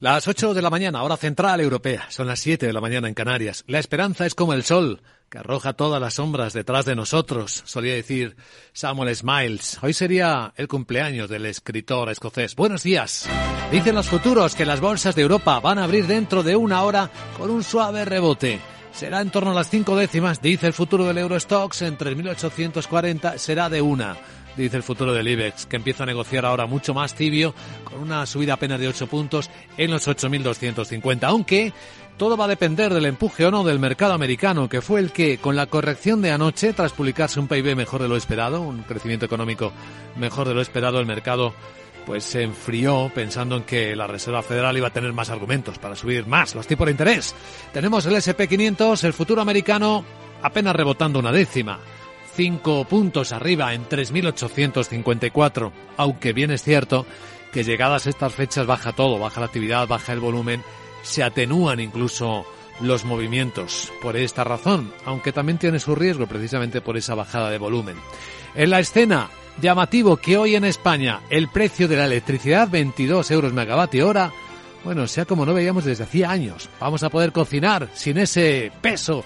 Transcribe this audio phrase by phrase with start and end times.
[0.00, 2.06] Las 8 de la mañana, hora central europea.
[2.08, 3.64] Son las 7 de la mañana en Canarias.
[3.66, 7.94] La esperanza es como el sol, que arroja todas las sombras detrás de nosotros, solía
[7.94, 8.36] decir
[8.72, 9.76] Samuel Smiles.
[9.82, 12.54] Hoy sería el cumpleaños del escritor escocés.
[12.54, 13.28] Buenos días.
[13.72, 17.10] Dicen los futuros que las bolsas de Europa van a abrir dentro de una hora
[17.36, 18.60] con un suave rebote.
[18.92, 23.68] Será en torno a las cinco décimas, dice el futuro del Eurostox, en 3.840 será
[23.68, 24.16] de una
[24.62, 27.54] dice el futuro del IBEX, que empieza a negociar ahora mucho más tibio,
[27.84, 31.24] con una subida apenas de 8 puntos en los 8.250.
[31.24, 31.72] Aunque
[32.16, 35.38] todo va a depender del empuje o no del mercado americano, que fue el que,
[35.38, 39.24] con la corrección de anoche, tras publicarse un PIB mejor de lo esperado, un crecimiento
[39.24, 39.72] económico
[40.16, 41.54] mejor de lo esperado, el mercado
[42.04, 45.94] pues se enfrió pensando en que la Reserva Federal iba a tener más argumentos para
[45.94, 47.34] subir más los tipos de interés.
[47.72, 50.04] Tenemos el SP500, el futuro americano
[50.42, 51.78] apenas rebotando una décima
[52.38, 57.04] cinco puntos arriba en 3.854, aunque bien es cierto
[57.52, 60.62] que llegadas estas fechas baja todo, baja la actividad, baja el volumen,
[61.02, 62.46] se atenúan incluso
[62.80, 67.58] los movimientos por esta razón, aunque también tiene su riesgo precisamente por esa bajada de
[67.58, 67.96] volumen.
[68.54, 73.52] En la escena, llamativo que hoy en España el precio de la electricidad 22 euros
[73.52, 74.30] megavatio hora,
[74.84, 79.24] bueno, sea como no veíamos desde hacía años, vamos a poder cocinar sin ese peso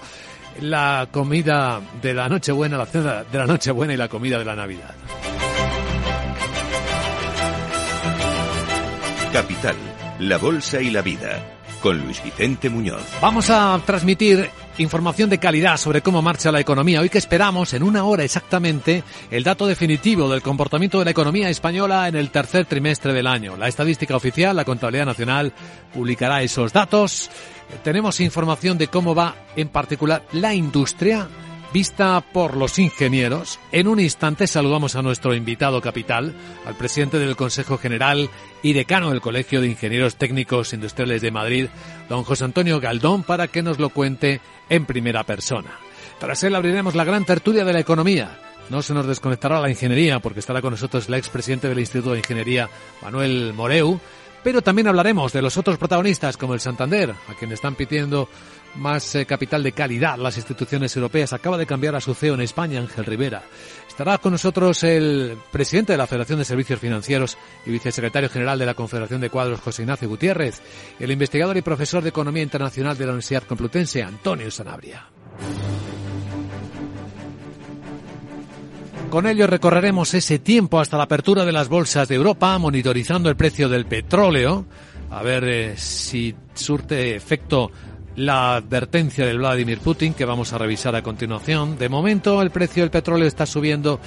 [0.61, 4.55] la comida de la Nochebuena, la cena de la Nochebuena y la comida de la
[4.55, 4.93] Navidad.
[9.31, 9.75] Capital,
[10.19, 11.52] la Bolsa y la Vida,
[11.83, 13.03] con Luis Vicente Muñoz.
[13.21, 17.01] Vamos a transmitir información de calidad sobre cómo marcha la economía.
[17.01, 21.49] Hoy que esperamos, en una hora exactamente, el dato definitivo del comportamiento de la economía
[21.49, 23.57] española en el tercer trimestre del año.
[23.57, 25.51] La estadística oficial, la Contabilidad Nacional,
[25.93, 27.29] publicará esos datos
[27.81, 31.27] tenemos información de cómo va en particular la industria
[31.73, 33.59] vista por los ingenieros.
[33.71, 36.35] En un instante saludamos a nuestro invitado capital,
[36.65, 38.29] al presidente del Consejo General
[38.61, 41.67] y decano del Colegio de Ingenieros Técnicos Industriales de Madrid,
[42.07, 45.71] don José Antonio Galdón, para que nos lo cuente en primera persona.
[46.19, 48.39] Tras él abriremos la gran tertulia de la economía.
[48.69, 52.19] No se nos desconectará la ingeniería porque estará con nosotros el expresidente del Instituto de
[52.19, 52.69] Ingeniería,
[53.01, 53.99] Manuel Moreu,
[54.43, 58.29] pero también hablaremos de los otros protagonistas como el Santander, a quien están pidiendo
[58.75, 61.33] más eh, capital de calidad las instituciones europeas.
[61.33, 63.43] Acaba de cambiar a su CEO en España, Ángel Rivera.
[63.87, 68.65] Estará con nosotros el presidente de la Federación de Servicios Financieros y vicesecretario general de
[68.65, 70.61] la Confederación de Cuadros, José Ignacio Gutiérrez,
[70.99, 75.07] el investigador y profesor de Economía Internacional de la Universidad Complutense, Antonio Sanabria.
[79.13, 83.35] Con ello recorreremos ese tiempo hasta la apertura de las bolsas de Europa, monitorizando el
[83.35, 84.65] precio del petróleo,
[85.11, 87.69] a ver eh, si surte efecto
[88.15, 91.77] la advertencia de Vladimir Putin que vamos a revisar a continuación.
[91.77, 93.99] De momento el precio del petróleo está subiendo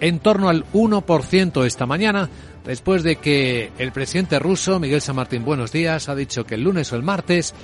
[0.00, 2.28] en torno al 1% esta mañana,
[2.64, 6.62] después de que el presidente ruso, Miguel San Martín, buenos días, ha dicho que el
[6.62, 7.54] lunes o el martes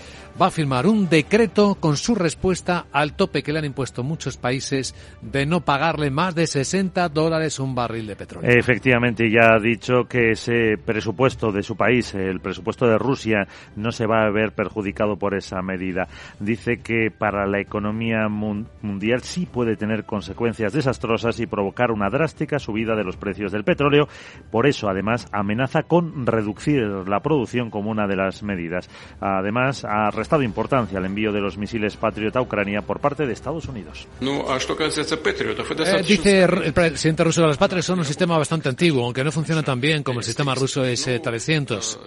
[0.41, 4.37] va a firmar un decreto con su respuesta al tope que le han impuesto muchos
[4.37, 8.51] países de no pagarle más de 60 dólares un barril de petróleo.
[8.51, 13.91] Efectivamente, ya ha dicho que ese presupuesto de su país, el presupuesto de Rusia, no
[13.91, 16.07] se va a ver perjudicado por esa medida.
[16.39, 22.59] Dice que para la economía mundial sí puede tener consecuencias desastrosas y provocar una drástica
[22.59, 24.09] subida de los precios del petróleo.
[24.51, 28.89] Por eso, además, amenaza con reducir la producción como una de las medidas.
[29.21, 33.33] Además, ha prestado importancia al envío de los misiles Patriot a Ucrania por parte de
[33.33, 34.07] Estados Unidos.
[34.21, 39.33] Eh, dice el presidente ruso que los Patriot son un sistema bastante antiguo, aunque no
[39.33, 41.99] funciona tan bien como el sistema ruso S-300.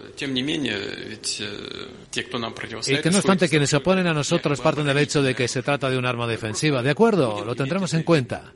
[2.87, 5.61] Y que no obstante quienes se oponen a nosotros parten del hecho de que se
[5.61, 6.81] trata de un arma defensiva.
[6.81, 8.53] De acuerdo, lo tendremos en cuenta.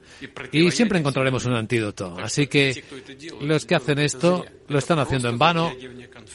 [0.52, 2.18] Y siempre encontraremos un antídoto.
[2.22, 2.84] Así que
[3.42, 4.14] los que hacen esto
[4.67, 5.71] lo están haciendo en vano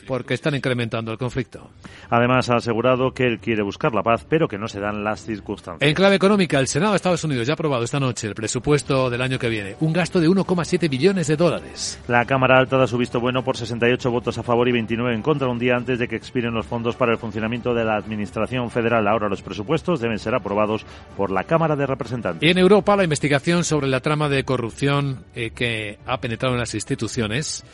[0.06, 1.70] porque están incrementando el conflicto.
[2.10, 5.04] Además ha asegurado que que él quiere buscar la paz, pero que no se dan
[5.04, 5.86] las circunstancias.
[5.86, 9.10] En clave económica, el Senado de Estados Unidos ya ha aprobado esta noche el presupuesto
[9.10, 12.00] del año que viene, un gasto de 1,7 billones de dólares.
[12.08, 15.20] La Cámara Alta da su visto bueno por 68 votos a favor y 29 en
[15.20, 18.71] contra, un día antes de que expiren los fondos para el funcionamiento de la Administración
[18.71, 19.06] Federal.
[19.06, 22.42] Ahora los presupuestos deben ser aprobados por la Cámara de Representantes.
[22.42, 26.60] Y en Europa, la investigación sobre la trama de corrupción eh, que ha penetrado en
[26.60, 27.66] las instituciones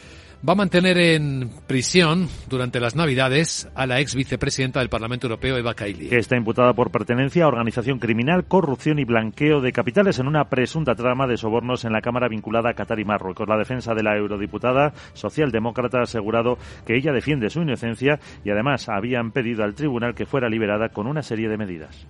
[0.47, 5.57] va a mantener en prisión durante las Navidades a la ex vicepresidenta del Parlamento Europeo,
[5.57, 6.09] Eva Kaili.
[6.09, 10.45] Que está imputada por pertenencia a organización criminal, corrupción y blanqueo de capitales en una
[10.45, 13.49] presunta trama de sobornos en la Cámara vinculada a Qatar y Marruecos.
[13.49, 18.89] La defensa de la eurodiputada socialdemócrata ha asegurado que ella defiende su inocencia y además
[18.89, 22.07] habían pedido al tribunal que fuera liberada con una serie de medidas.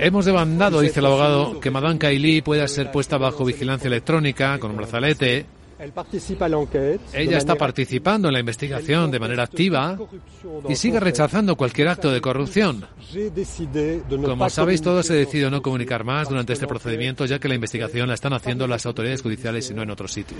[0.00, 4.70] Hemos demandado, dice el abogado, que Madame Kaili pueda ser puesta bajo vigilancia electrónica con
[4.70, 5.44] un brazalete
[7.12, 9.98] Ella está participando en la investigación de manera activa
[10.68, 12.84] y sigue rechazando cualquier acto de corrupción.
[14.08, 18.08] Como sabéis, todos he decidido no comunicar más durante este procedimiento, ya que la investigación
[18.08, 20.36] la están haciendo las autoridades judiciales y no en otro sitio.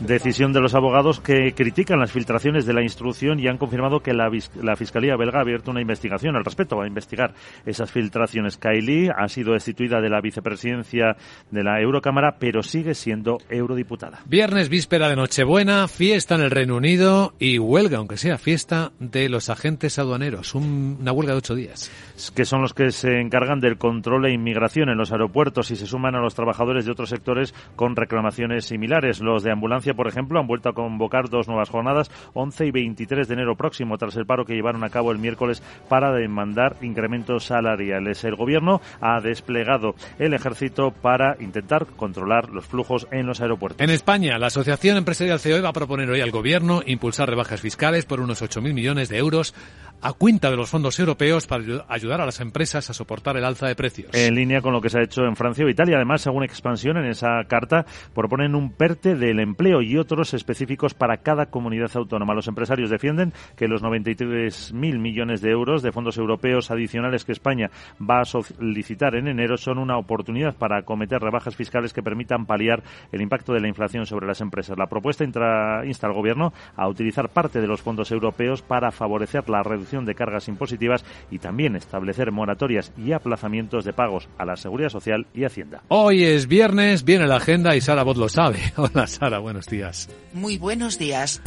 [0.00, 4.12] Decisión de los abogados que critican las filtraciones de la instrucción y han confirmado que
[4.12, 4.30] la,
[4.62, 7.34] la Fiscalía belga ha abierto una investigación al respecto, va a investigar
[7.66, 8.56] esas filtraciones.
[8.56, 11.16] Kylie ha sido destituida de la vicepresidencia
[11.50, 14.20] de la Eurocámara, pero sigue siendo eurodiputada.
[14.26, 19.30] Viernes víspera de Nochebuena, fiesta en el Reino Unido y huelga, aunque sea fiesta, de
[19.30, 20.54] los agentes aduaneros.
[20.54, 21.90] una huelga de ocho días.
[22.34, 25.86] Que son los que se encargan del control e inmigración en los aeropuertos y se
[25.86, 29.20] suman a los trabajadores de otros sectores con reclamaciones similares.
[29.20, 33.26] Los de ambulancia, por ejemplo, han vuelto a convocar dos nuevas jornadas, 11 y 23
[33.26, 37.44] de enero próximo, tras el paro que llevaron a cabo el miércoles para demandar incrementos
[37.44, 38.22] salariales.
[38.24, 43.80] El gobierno ha desplegado el ejército para intentar controlar los flujos en los aeropuertos.
[43.80, 48.06] En España, la Asociación Empresarial COE va a proponer hoy al Gobierno impulsar rebajas fiscales
[48.06, 49.52] por unos 8.000 millones de euros
[50.00, 53.66] a cuenta de los fondos europeos para ayudar a las empresas a soportar el alza
[53.66, 54.10] de precios.
[54.12, 55.96] En línea con lo que se ha hecho en Francia o Italia.
[55.96, 61.18] Además, según expansión en esa carta, proponen un PERTE del empleo y otros específicos para
[61.18, 62.34] cada comunidad autónoma.
[62.34, 67.70] Los empresarios defienden que los 93.000 millones de euros de fondos europeos adicionales que España
[67.98, 72.82] va a solicitar en enero son una oportunidad para acometer rebajas fiscales que permitan paliar
[73.12, 74.76] el impacto de la inflación sobre las empresas.
[74.76, 79.62] La propuesta insta al Gobierno a utilizar parte de los fondos europeos para favorecer la
[79.62, 84.88] reducción de cargas impositivas y también establecer moratorias y aplazamientos de pagos a la Seguridad
[84.88, 85.82] Social y Hacienda.
[85.88, 88.58] Hoy es viernes, viene la agenda y Sara Bot lo sabe.
[88.76, 90.08] Hola Sara, buenos días.
[90.32, 91.42] Muy buenos días.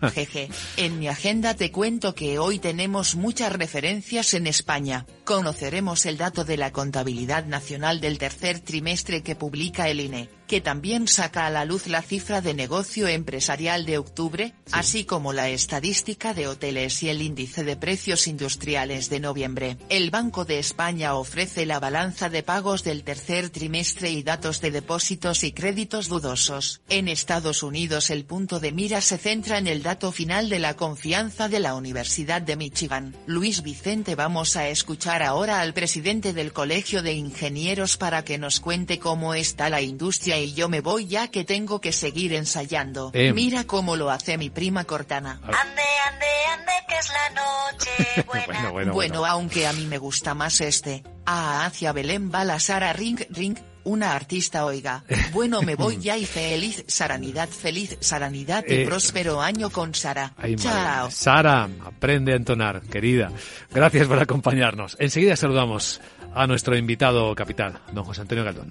[0.14, 5.04] Jeje, en mi agenda te cuento que hoy tenemos muchas referencias en España.
[5.24, 10.60] Conoceremos el dato de la contabilidad nacional del tercer trimestre que publica el INE que
[10.60, 15.48] también saca a la luz la cifra de negocio empresarial de octubre, así como la
[15.48, 19.76] estadística de hoteles y el índice de precios industriales de noviembre.
[19.88, 24.72] El Banco de España ofrece la balanza de pagos del tercer trimestre y datos de
[24.72, 26.80] depósitos y créditos dudosos.
[26.88, 30.74] En Estados Unidos el punto de mira se centra en el dato final de la
[30.74, 33.14] confianza de la Universidad de Michigan.
[33.26, 38.58] Luis Vicente vamos a escuchar ahora al presidente del Colegio de Ingenieros para que nos
[38.58, 43.10] cuente cómo está la industria y yo me voy ya que tengo que seguir ensayando.
[43.14, 43.32] Eh.
[43.32, 45.40] Mira cómo lo hace mi prima Cortana.
[45.42, 45.82] Ande,
[46.12, 48.46] ande, ande, que es la noche buena.
[48.46, 51.02] bueno, bueno, Bueno, aunque a mí me gusta más este.
[51.26, 55.04] Ah, hacia Belén va la Sara Ring Ring, una artista oiga.
[55.32, 58.84] Bueno, me voy ya y feliz Saranidad, feliz Saranidad y Eh.
[58.86, 60.34] próspero año con Sara.
[60.36, 61.10] Ay, Chao.
[61.10, 63.30] Sara, aprende a entonar, querida.
[63.72, 64.96] Gracias por acompañarnos.
[64.98, 66.00] Enseguida saludamos
[66.34, 68.70] a nuestro invitado capital, don José Antonio Galdón.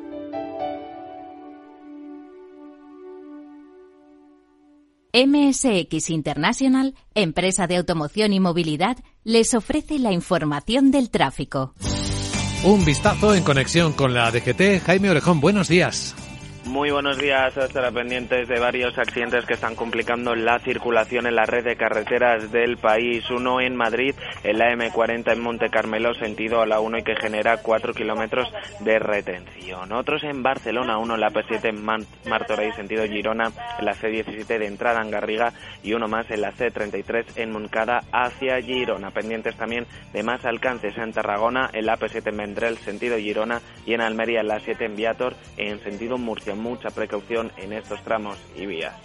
[5.13, 11.73] MSX International, empresa de automoción y movilidad, les ofrece la información del tráfico.
[12.63, 14.83] Un vistazo en conexión con la DGT.
[14.85, 16.15] Jaime Orejón, buenos días.
[16.65, 21.47] Muy buenos días, estará pendientes de varios accidentes que están complicando la circulación en la
[21.47, 23.27] red de carreteras del país.
[23.31, 24.13] Uno en Madrid,
[24.43, 28.47] en la M40 en Monte Carmelo, sentido a la 1 y que genera 4 kilómetros
[28.79, 29.91] de retención.
[29.91, 34.67] Otros en Barcelona, uno en la P7 en Martorell, sentido Girona, en la C17 de
[34.67, 39.09] entrada en Garriga y uno más en la C33 en Moncada hacia Girona.
[39.09, 43.95] Pendientes también de más alcances en Tarragona, en la P7 en Vendrell, sentido Girona y
[43.95, 46.50] en Almería, en la 7 en Viator, en sentido Murcia.
[46.53, 48.95] Mucha precaución en estos tramos y vías.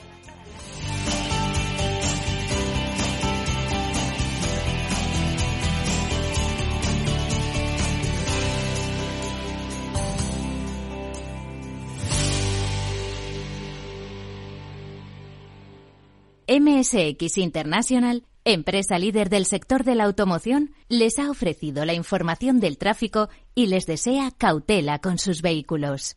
[16.48, 22.78] MSX International, empresa líder del sector de la automoción, les ha ofrecido la información del
[22.78, 26.16] tráfico y les desea cautela con sus vehículos.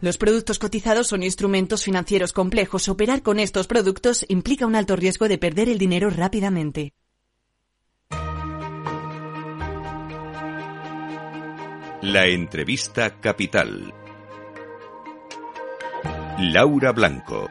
[0.00, 2.88] Los productos cotizados son instrumentos financieros complejos.
[2.88, 6.94] Operar con estos productos implica un alto riesgo de perder el dinero rápidamente.
[12.00, 13.92] La entrevista capital.
[16.38, 17.50] Laura Blanco.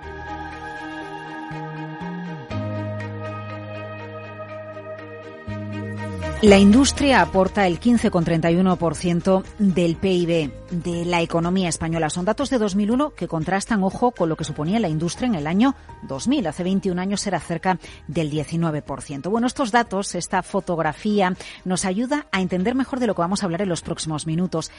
[6.43, 12.11] La industria aporta el 15,31% del PIB de la economía española.
[12.11, 15.47] Son datos de 2001 que contrastan, ojo, con lo que suponía la industria en el
[15.47, 16.45] año 2000.
[16.45, 19.31] Hace 21 años era cerca del 19%.
[19.31, 23.47] Bueno, estos datos, esta fotografía, nos ayuda a entender mejor de lo que vamos a
[23.47, 24.69] hablar en los próximos minutos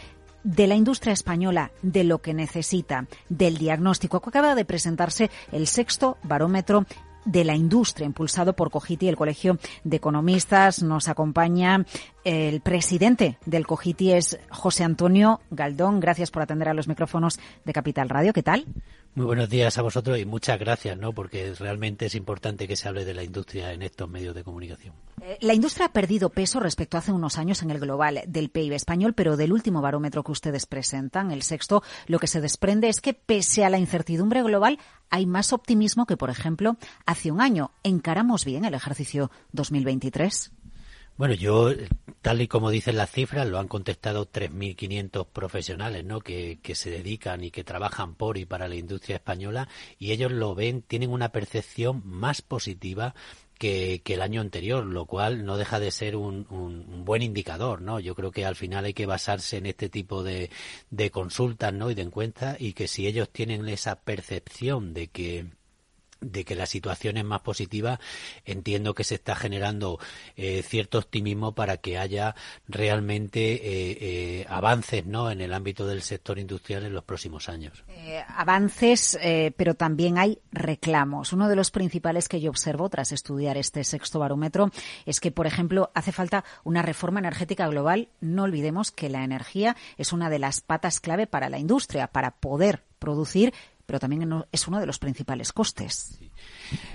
[0.45, 4.23] de la industria española, de lo que necesita, del diagnóstico.
[4.25, 6.87] Acaba de presentarse el sexto barómetro
[7.29, 10.83] de la industria, impulsado por Cogiti, el Colegio de Economistas.
[10.83, 11.85] Nos acompaña
[12.25, 16.01] el presidente del Cogiti, es José Antonio Galdón.
[16.01, 18.33] Gracias por atender a los micrófonos de Capital Radio.
[18.33, 18.67] ¿Qué tal?
[19.15, 21.13] Muy buenos días a vosotros y muchas gracias, ¿no?
[21.13, 24.95] Porque realmente es importante que se hable de la industria en estos medios de comunicación.
[25.23, 28.51] Eh, la industria ha perdido peso respecto a hace unos años en el global del
[28.51, 32.89] PIB español, pero del último barómetro que ustedes presentan, el sexto, lo que se desprende
[32.89, 34.79] es que pese a la incertidumbre global
[35.11, 37.73] hay más optimismo que, por ejemplo, hace un año.
[37.83, 40.53] ¿Encaramos bien el ejercicio 2023?
[41.19, 41.73] Bueno, yo,
[42.23, 46.21] tal y como dicen las cifras, lo han contestado 3.500 profesionales, ¿no?
[46.21, 50.31] Que, que, se dedican y que trabajan por y para la industria española y ellos
[50.31, 53.17] lo ven, tienen una percepción más positiva
[53.59, 57.23] que, que, el año anterior, lo cual no deja de ser un, un, un, buen
[57.23, 58.01] indicador, ¿no?
[58.01, 60.51] Yo creo que al final hay que basarse en este tipo de,
[60.91, 61.91] de consultas, ¿no?
[61.91, 65.47] Y de encuestas y que si ellos tienen esa percepción de que
[66.21, 68.01] de que la situación es más positiva,
[68.45, 69.99] entiendo que se está generando
[70.37, 72.35] eh, cierto optimismo para que haya
[72.67, 75.31] realmente eh, eh, avances ¿no?
[75.31, 77.85] en el ámbito del sector industrial en los próximos años.
[78.29, 79.19] Avances,
[79.57, 81.33] pero también hay reclamos.
[81.33, 84.71] Uno de los principales que yo observo tras estudiar este sexto barómetro
[85.07, 88.09] es que, por ejemplo, hace falta una reforma energética global.
[88.21, 92.33] No olvidemos que la energía es una de las patas clave para la industria, para
[92.33, 93.53] poder producir
[93.89, 96.19] pero también es uno de los principales costes.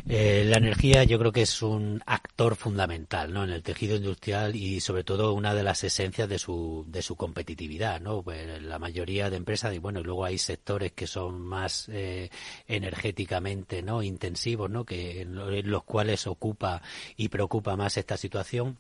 [0.07, 3.43] Eh, la energía yo creo que es un actor fundamental ¿no?
[3.43, 7.15] en el tejido industrial y sobre todo una de las esencias de su, de su
[7.15, 8.00] competitividad.
[8.00, 8.21] ¿no?
[8.21, 12.29] Pues la mayoría de empresas, y bueno, y luego hay sectores que son más eh,
[12.67, 14.03] energéticamente ¿no?
[14.03, 14.85] intensivos, ¿no?
[14.85, 16.83] que en los cuales ocupa
[17.17, 18.77] y preocupa más esta situación.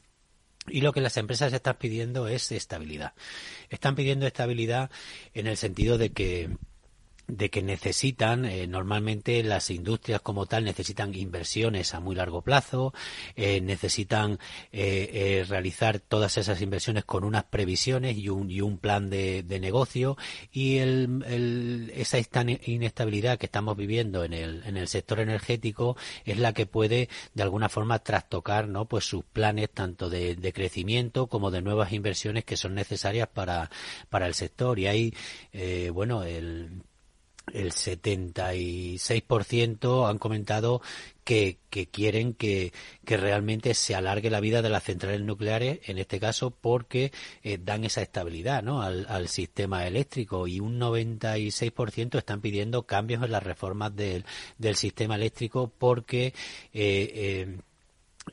[0.67, 3.13] Y lo que las empresas están pidiendo es estabilidad.
[3.71, 4.91] Están pidiendo estabilidad
[5.33, 6.51] en el sentido de que
[7.27, 12.93] de que necesitan eh, normalmente las industrias como tal necesitan inversiones a muy largo plazo
[13.35, 14.39] eh, necesitan
[14.71, 19.43] eh, eh, realizar todas esas inversiones con unas previsiones y un, y un plan de,
[19.43, 20.17] de negocio.
[20.51, 22.17] Y el, el, esa
[22.65, 27.43] inestabilidad que estamos viviendo en el, en el sector energético es la que puede de
[27.43, 32.45] alguna forma trastocar no pues sus planes tanto de, de crecimiento como de nuevas inversiones
[32.45, 33.69] que son necesarias para
[34.09, 34.79] para el sector.
[34.79, 35.13] Y
[35.53, 36.83] eh, bueno el
[37.51, 40.81] el 76% han comentado
[41.23, 42.73] que, que quieren que,
[43.05, 47.11] realmente se alargue la vida de las centrales nucleares, en este caso porque
[47.43, 48.81] eh, dan esa estabilidad ¿no?
[48.81, 54.25] al, al, sistema eléctrico y un 96% están pidiendo cambios en las reformas del,
[54.57, 56.33] del sistema eléctrico porque eh,
[56.73, 57.57] eh,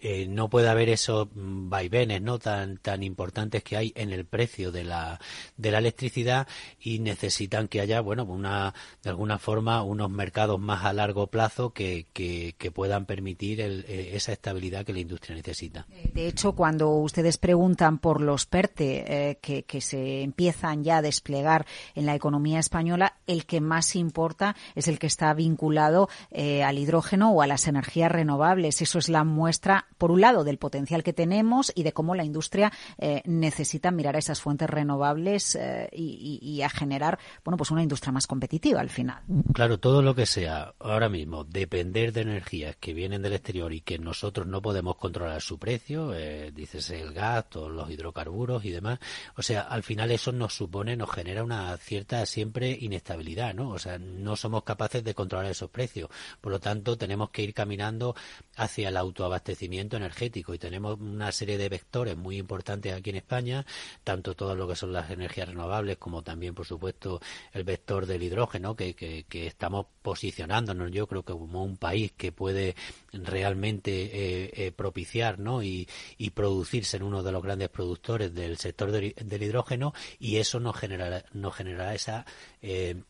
[0.00, 4.70] eh, no puede haber esos vaivenes no tan tan importantes que hay en el precio
[4.72, 5.20] de la
[5.56, 6.46] de la electricidad
[6.80, 11.70] y necesitan que haya bueno una de alguna forma unos mercados más a largo plazo
[11.70, 15.86] que, que, puedan permitir el, eh, esa estabilidad que la industria necesita.
[16.14, 21.02] De hecho cuando ustedes preguntan por los PERTE eh, que, que se empiezan ya a
[21.02, 26.62] desplegar en la economía española el que más importa es el que está vinculado eh,
[26.62, 28.82] al hidrógeno o a las energías renovables.
[28.82, 32.24] Eso es la muestra por un lado, del potencial que tenemos y de cómo la
[32.24, 37.82] industria eh, necesita mirar a esas fuentes renovables eh, y, a generar, bueno, pues una
[37.82, 39.22] industria más competitiva al final.
[39.54, 43.80] Claro, todo lo que sea ahora mismo depender de energías que vienen del exterior y
[43.80, 48.70] que nosotros no podemos controlar su precio, eh, dices el gas, todos los hidrocarburos y
[48.70, 48.98] demás,
[49.36, 53.70] o sea, al final eso nos supone, nos genera una cierta siempre inestabilidad, ¿no?
[53.70, 56.10] O sea, no somos capaces de controlar esos precios.
[56.40, 58.14] Por lo tanto, tenemos que ir caminando
[58.56, 63.64] hacia el autoabastecimiento energético y tenemos una serie de vectores muy importantes aquí en España,
[64.04, 67.20] tanto todo lo que son las energías renovables como también, por supuesto,
[67.52, 72.32] el vector del hidrógeno que, que, estamos posicionándonos, yo creo que como un país que
[72.32, 72.74] puede
[73.12, 75.62] realmente eh, eh, propiciar ¿no?
[75.62, 80.60] y, y, producirse en uno de los grandes productores del sector del, hidrógeno y eso
[80.60, 82.24] nos generará, nos generará esa
[82.62, 83.02] eh,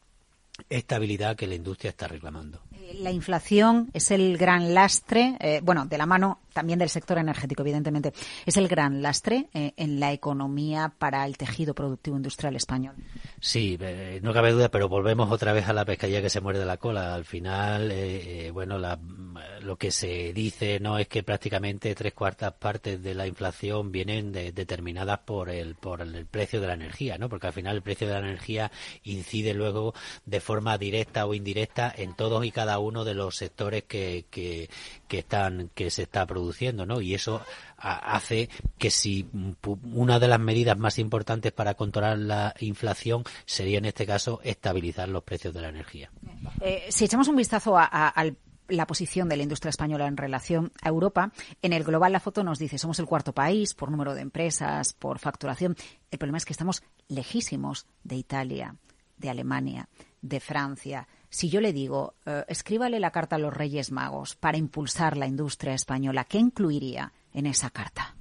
[0.68, 2.60] estabilidad que la industria está reclamando.
[2.94, 8.12] La inflación es el gran lastre, bueno, de la mano también del sector energético, evidentemente,
[8.44, 12.94] es el gran lastre eh, en la economía para el tejido productivo industrial español.
[13.40, 16.64] Sí, eh, no cabe duda, pero volvemos otra vez a la pescadilla que se muerde
[16.64, 17.14] la cola.
[17.14, 23.02] Al final, eh, bueno, lo que se dice no es que prácticamente tres cuartas partes
[23.02, 27.28] de la inflación vienen determinadas por el por el precio de la energía, ¿no?
[27.28, 28.70] Porque al final el precio de la energía
[29.04, 29.94] incide luego
[30.26, 34.68] de forma directa o indirecta en todos y cada uno de los sectores que, que,
[35.10, 37.00] están que se está produciendo ¿no?
[37.00, 37.42] Y eso
[37.76, 38.48] hace
[38.78, 39.26] que si
[39.92, 45.08] una de las medidas más importantes para controlar la inflación sería en este caso estabilizar
[45.08, 46.10] los precios de la energía.
[46.60, 48.12] Eh, si echamos un vistazo a,
[48.70, 51.32] la posición de la industria española en relación a Europa.
[51.62, 54.92] En el global la foto nos dice somos el cuarto país por número de empresas,
[54.92, 55.76] por facturación.
[56.10, 58.76] El problema es que estamos lejísimos de Italia,
[59.16, 59.88] de Alemania,
[60.22, 64.58] de Francia, si yo le digo, eh, escríbale la carta a los Reyes Magos para
[64.58, 68.16] impulsar la industria española, ¿qué incluiría en esa carta?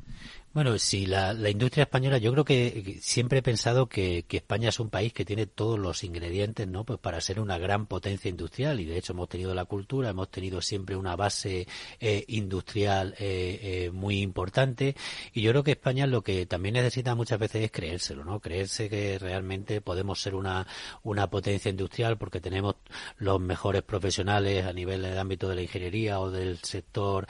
[0.60, 4.90] Bueno, sí, la, industria española, yo creo que siempre he pensado que, España es un
[4.90, 6.84] país que tiene todos los ingredientes, ¿no?
[6.84, 10.30] Pues para ser una gran potencia industrial y de hecho hemos tenido la cultura, hemos
[10.30, 11.66] tenido siempre una base
[12.02, 14.98] eh, industrial eh, eh, muy importante
[15.34, 18.42] y yo creo que España lo que también necesita muchas veces es creérselo, ¿no?
[18.42, 20.68] Creerse que realmente podemos ser una,
[21.04, 22.76] una potencia industrial porque tenemos
[23.18, 27.28] los mejores profesionales a nivel del ámbito de la ingeniería o del sector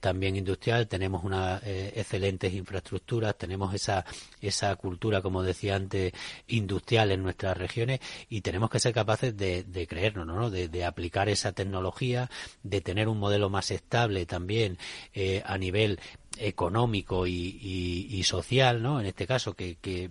[0.00, 4.04] también industrial, tenemos una excelente infraestructuras, tenemos esa,
[4.40, 6.12] esa cultura, como decía antes,
[6.48, 10.50] industrial en nuestras regiones y tenemos que ser capaces de, de creernos, ¿no?
[10.50, 12.30] De, aplicar esa tecnología,
[12.62, 14.78] de tener un modelo más estable también
[15.12, 16.00] eh, a nivel
[16.38, 19.00] económico y, social, ¿no?
[19.00, 20.10] En este caso, que, que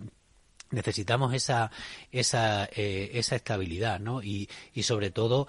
[0.70, 1.70] necesitamos esa
[2.12, 5.48] esa eh, esa estabilidad no y, y sobre todo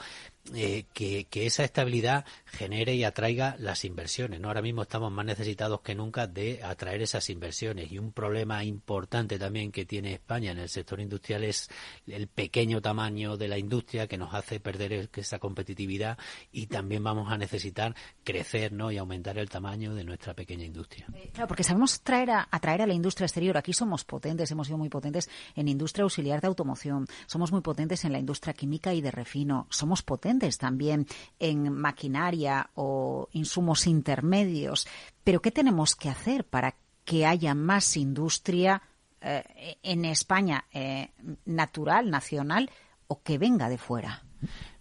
[0.55, 4.39] eh, que, esa estabilidad genere y atraiga las inversiones.
[4.39, 4.47] ¿no?
[4.47, 7.91] Ahora mismo estamos más necesitados que nunca de atraer esas inversiones.
[7.91, 11.69] Y un problema importante también que tiene España en el sector industrial es
[12.07, 16.17] el pequeño tamaño de la industria que nos hace perder esa competitividad
[16.51, 18.91] y también vamos a necesitar crecer ¿no?
[18.91, 21.07] y aumentar el tamaño de nuestra pequeña industria.
[21.13, 23.57] Eh, claro, porque sabemos traer a, atraer a la industria exterior.
[23.57, 28.03] Aquí somos potentes, hemos sido muy potentes en industria auxiliar de automoción, somos muy potentes
[28.05, 31.07] en la industria química y de refino, somos potentes también
[31.39, 34.87] en maquinaria o insumos intermedios.
[35.23, 38.81] Pero ¿qué tenemos que hacer para que haya más industria
[39.21, 41.11] eh, en España eh,
[41.45, 42.69] natural, nacional
[43.07, 44.23] o que venga de fuera?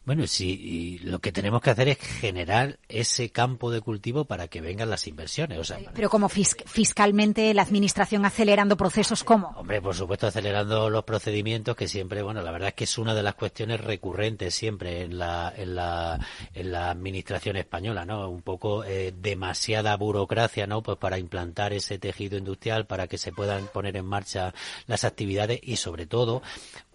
[0.04, 4.62] Bueno, sí, lo que tenemos que hacer es generar ese campo de cultivo para que
[4.62, 5.58] vengan las inversiones.
[5.58, 9.48] O sea, Pero como fiscalmente la administración acelerando procesos, ¿cómo?
[9.56, 13.14] Hombre, por supuesto, acelerando los procedimientos, que siempre, bueno, la verdad es que es una
[13.14, 16.18] de las cuestiones recurrentes siempre en la, en la,
[16.54, 18.28] en la administración española, ¿no?
[18.30, 20.82] Un poco eh, demasiada burocracia, ¿no?
[20.82, 24.54] Pues para implantar ese tejido industrial, para que se puedan poner en marcha
[24.86, 26.42] las actividades y sobre todo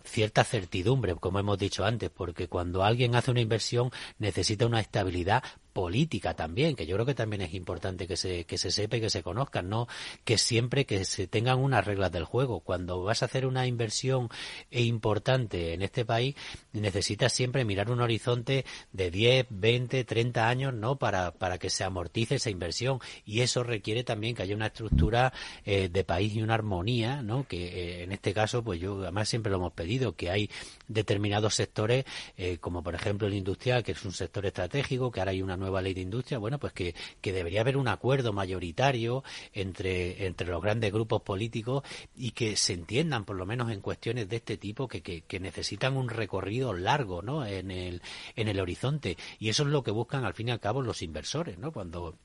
[0.05, 5.43] cierta certidumbre, como hemos dicho antes, porque cuando alguien hace una inversión necesita una estabilidad
[5.75, 9.01] política también, que yo creo que también es importante que se, que se sepa y
[9.01, 9.89] que se conozcan, ¿no?
[10.23, 12.61] Que siempre que se tengan unas reglas del juego.
[12.61, 14.29] Cuando vas a hacer una inversión
[14.71, 16.35] importante en este país,
[16.71, 20.95] necesitas siempre mirar un horizonte de 10, 20, 30 años, ¿no?
[20.95, 22.99] Para, para que se amortice esa inversión.
[23.25, 25.33] Y eso requiere también que haya una estructura
[25.65, 27.45] eh, de país y una armonía, ¿no?
[27.49, 30.49] Que eh, en este caso, pues yo además siempre lo hemos pedido, que hay
[30.87, 32.05] determinados sectores,
[32.37, 35.57] eh, como por ejemplo el industrial, que es un sector estratégico, que ahora hay una
[35.57, 39.23] nueva ley de industria, bueno, pues que, que debería haber un acuerdo mayoritario
[39.53, 41.83] entre, entre los grandes grupos políticos
[42.15, 45.39] y que se entiendan, por lo menos en cuestiones de este tipo, que, que, que
[45.39, 47.45] necesitan un recorrido largo, ¿no?
[47.45, 48.01] En el,
[48.35, 49.17] en el horizonte.
[49.39, 51.71] Y eso es lo que buscan, al fin y al cabo, los inversores, ¿no?
[51.71, 52.15] Cuando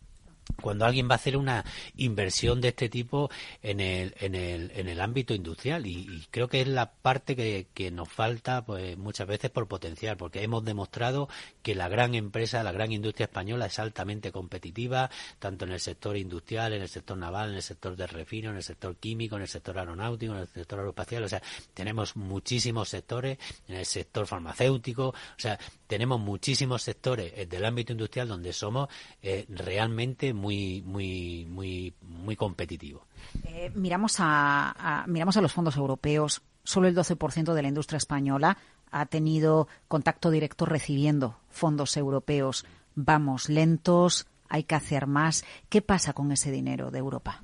[0.60, 1.64] cuando alguien va a hacer una
[1.96, 3.30] inversión de este tipo
[3.62, 5.86] en el, en el, en el ámbito industrial.
[5.86, 10.42] Y, creo que es la parte que, nos falta pues muchas veces por potenciar porque
[10.42, 11.28] hemos demostrado
[11.62, 16.16] que la gran empresa la gran industria española es altamente competitiva tanto en el sector
[16.16, 19.42] industrial en el sector naval en el sector de refino en el sector químico en
[19.42, 21.24] el sector aeronáutico en el sector aeroespacial.
[21.24, 21.42] O sea
[21.74, 25.08] tenemos muchísimos sectores en el sector farmacéutico.
[25.08, 25.58] O sea
[25.90, 28.88] tenemos muchísimos sectores eh, del ámbito industrial donde somos
[29.20, 33.03] eh, realmente muy, muy, muy, muy competitivos.
[33.42, 36.42] Eh, miramos, a, miramos a los fondos europeos.
[36.62, 38.57] Solo el 12% de la industria española
[38.92, 42.64] ha tenido contacto directo recibiendo fondos europeos.
[42.94, 45.44] Vamos lentos, hay que hacer más.
[45.68, 47.42] ¿Qué pasa con ese dinero de Europa?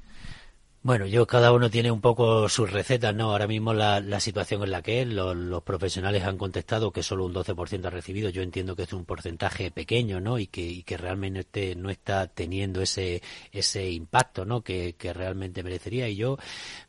[0.86, 3.32] Bueno, yo cada uno tiene un poco sus recetas, ¿no?
[3.32, 7.34] Ahora mismo la, situación en la que es, los, profesionales han contestado que solo un
[7.34, 8.30] 12% ha recibido.
[8.30, 10.38] Yo entiendo que es un porcentaje pequeño, ¿no?
[10.38, 13.20] Y que, y que realmente no está teniendo ese,
[13.50, 14.62] ese impacto, ¿no?
[14.62, 16.08] Que, que realmente merecería.
[16.08, 16.38] Y yo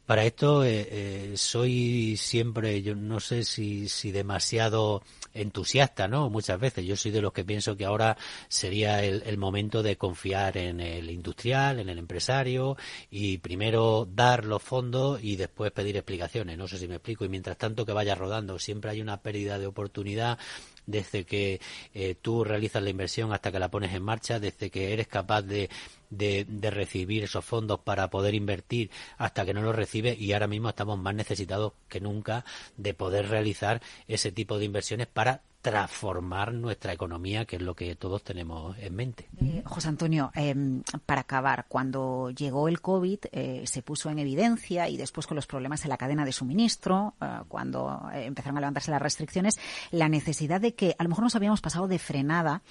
[0.05, 5.01] para esto eh, eh, soy siempre, yo no sé si, si demasiado
[5.33, 6.29] entusiasta, ¿no?
[6.29, 6.85] Muchas veces.
[6.85, 8.15] Yo soy de los que pienso que ahora
[8.47, 12.77] sería el, el, momento de confiar en el industrial, en el empresario
[13.11, 16.57] y primero dar los fondos y después pedir explicaciones.
[16.57, 17.25] No sé si me explico.
[17.25, 20.37] Y mientras tanto que vaya rodando, siempre hay una pérdida de oportunidad
[20.85, 21.59] desde que
[21.93, 25.41] eh, tú realizas la inversión hasta que la pones en marcha, desde que eres capaz
[25.41, 25.69] de,
[26.09, 30.47] de, de, recibir esos fondos para poder invertir hasta que no los recibe y ahora
[30.47, 32.45] mismo estamos más necesitados que nunca
[32.77, 37.95] de poder realizar ese tipo de inversiones para transformar nuestra economía, que es lo que
[37.95, 39.27] todos tenemos en mente.
[39.41, 44.87] Eh, José Antonio, em, para acabar, cuando llegó el COVID eh, se puso en evidencia
[44.87, 48.91] y después con los problemas en la cadena de suministro, eh, cuando empezaron a levantarse
[48.91, 49.55] las restricciones,
[49.91, 52.61] la necesidad de que a lo mejor nos habíamos pasado de frenada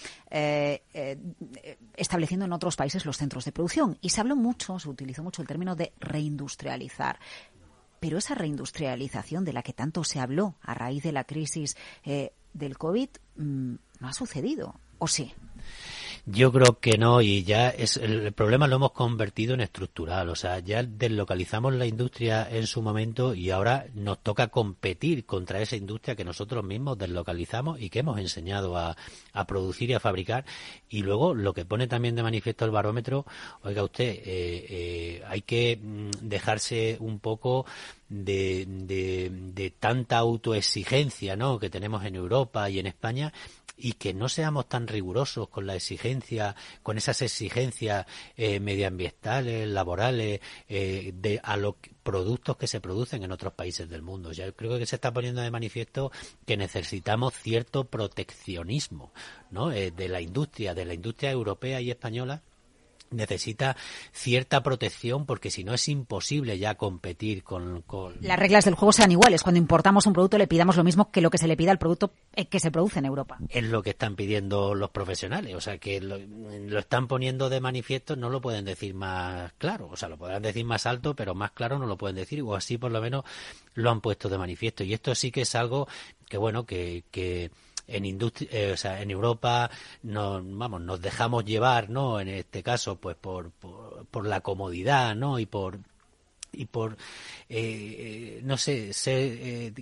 [1.96, 3.98] estableciendo en otros países los centros de producción.
[4.00, 7.18] Y se habló mucho, se utilizó mucho el término de reindustrializar.
[8.00, 11.76] Pero esa reindustrialización de la que tanto se habló a raíz de la crisis
[12.56, 15.32] del COVID mm, no ha sucedido, ¿o sí?
[16.28, 20.34] Yo creo que no y ya es el problema lo hemos convertido en estructural, o
[20.34, 25.76] sea, ya deslocalizamos la industria en su momento y ahora nos toca competir contra esa
[25.76, 28.96] industria que nosotros mismos deslocalizamos y que hemos enseñado a,
[29.32, 30.44] a producir y a fabricar.
[30.88, 33.24] Y luego lo que pone también de manifiesto el barómetro,
[33.62, 37.66] oiga usted, eh, eh, hay que mm, dejarse un poco
[38.08, 41.58] de, de, tanta autoexigencia ¿no?
[41.58, 43.32] que tenemos en Europa y en España
[43.76, 50.40] y que no seamos tan rigurosos con la exigencia, con esas exigencias eh, medioambientales, laborales,
[50.68, 54.32] eh, de a los productos que se producen en otros países del mundo.
[54.32, 56.10] Ya creo que se está poniendo de manifiesto
[56.46, 59.12] que necesitamos cierto proteccionismo,
[59.50, 59.72] ¿no?
[59.72, 62.42] Eh, de la industria, de la industria europea y española
[63.10, 63.76] necesita
[64.12, 67.84] cierta protección porque si no es imposible ya competir con,
[68.20, 69.42] Las reglas del juego sean iguales.
[69.42, 71.78] Cuando importamos un producto le pidamos lo mismo que lo que se le pida al
[71.78, 73.38] producto eh, que se produce en Europa.
[73.48, 75.54] Es lo que están pidiendo los profesionales.
[75.54, 76.16] O sea, que lo,
[76.78, 79.88] están poniendo de manifiesto, no lo pueden decir más claro.
[79.90, 82.42] O sea, lo podrán decir más alto, pero más claro no lo pueden decir.
[82.42, 83.24] O así por lo menos
[83.74, 84.84] lo han puesto de manifiesto.
[84.84, 85.88] Y esto sí que es algo
[86.28, 87.04] que, bueno, que...
[87.10, 87.50] que
[87.86, 89.70] en industria, eh, o sea, en Europa
[90.02, 92.20] nos, vamos, nos dejamos llevar, ¿no?
[92.20, 95.38] En este caso, pues por, por, por la comodidad, ¿no?
[95.38, 95.78] Y por
[96.56, 96.96] y por
[97.48, 99.72] eh, no sé eh,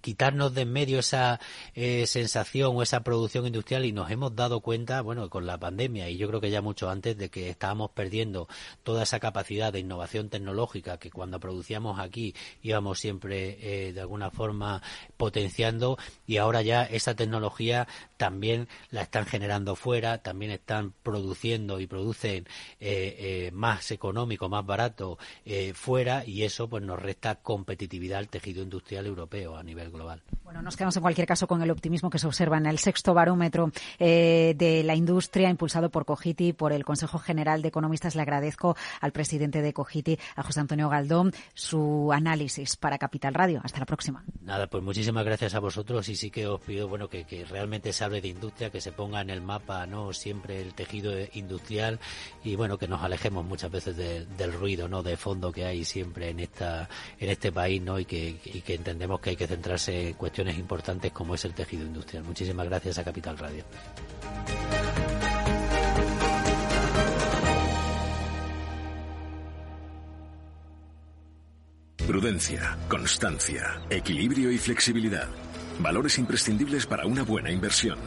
[0.00, 1.40] quitarnos de en medio esa
[1.74, 6.08] eh, sensación o esa producción industrial y nos hemos dado cuenta bueno con la pandemia
[6.10, 8.48] y yo creo que ya mucho antes de que estábamos perdiendo
[8.82, 14.82] toda esa capacidad de innovación tecnológica que cuando producíamos aquí íbamos siempre de alguna forma
[15.16, 21.86] potenciando y ahora ya esa tecnología también la están generando fuera también están produciendo y
[21.86, 22.46] producen
[23.52, 25.18] más económico más barato
[25.74, 30.22] fuera y eso pues nos resta competitividad al tejido industrial europeo a nivel global.
[30.42, 33.14] Bueno, nos quedamos en cualquier caso con el optimismo que se observa en el sexto
[33.14, 38.14] barómetro eh, de la industria impulsado por Cogiti, por el Consejo General de Economistas.
[38.14, 43.60] Le agradezco al presidente de Cogiti, a José Antonio Galdón, su análisis para Capital Radio.
[43.64, 44.24] Hasta la próxima.
[44.42, 48.04] Nada, pues muchísimas gracias a vosotros y sí que os pido bueno que, realmente se
[48.04, 51.98] hable de industria, que se ponga en el mapa no siempre el tejido industrial
[52.42, 56.13] y bueno que nos alejemos muchas veces del ruido no de fondo que hay siempre
[56.22, 57.98] en esta en este país ¿no?
[57.98, 61.84] y, que, que entendemos que hay que centrarse en cuestiones importantes como es el tejido
[61.84, 62.24] industrial.
[62.24, 63.64] Muchísimas gracias a Capital Radio.
[72.06, 75.26] Prudencia, constancia, equilibrio y flexibilidad.
[75.80, 77.98] Valores imprescindibles para una buena inversión.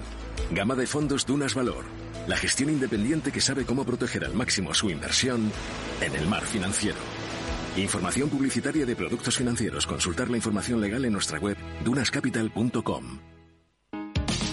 [0.52, 1.84] Gama de fondos Dunas Valor
[2.28, 5.52] La gestión independiente que sabe cómo proteger al máximo su inversión
[6.00, 6.98] en el mar financiero.
[7.77, 9.85] Información publicitaria de productos financieros.
[9.85, 13.19] Consultar la información legal en nuestra web dunascapital.com.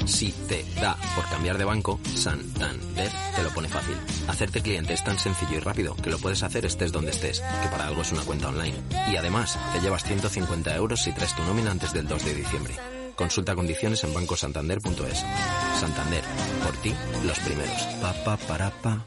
[0.06, 3.96] Si te da por cambiar de banco, Santander te lo pone fácil.
[4.28, 7.68] Hacerte cliente es tan sencillo y rápido que lo puedes hacer estés donde estés, que
[7.70, 8.76] para algo es una cuenta online.
[9.10, 12.74] Y además, te llevas 150 euros si traes tu nómina antes del 2 de diciembre.
[13.16, 15.24] Consulta condiciones en bancosantander.es.
[15.80, 16.24] Santander,
[16.62, 17.82] por ti, los primeros.
[18.02, 19.06] Pa, pa, para, pa.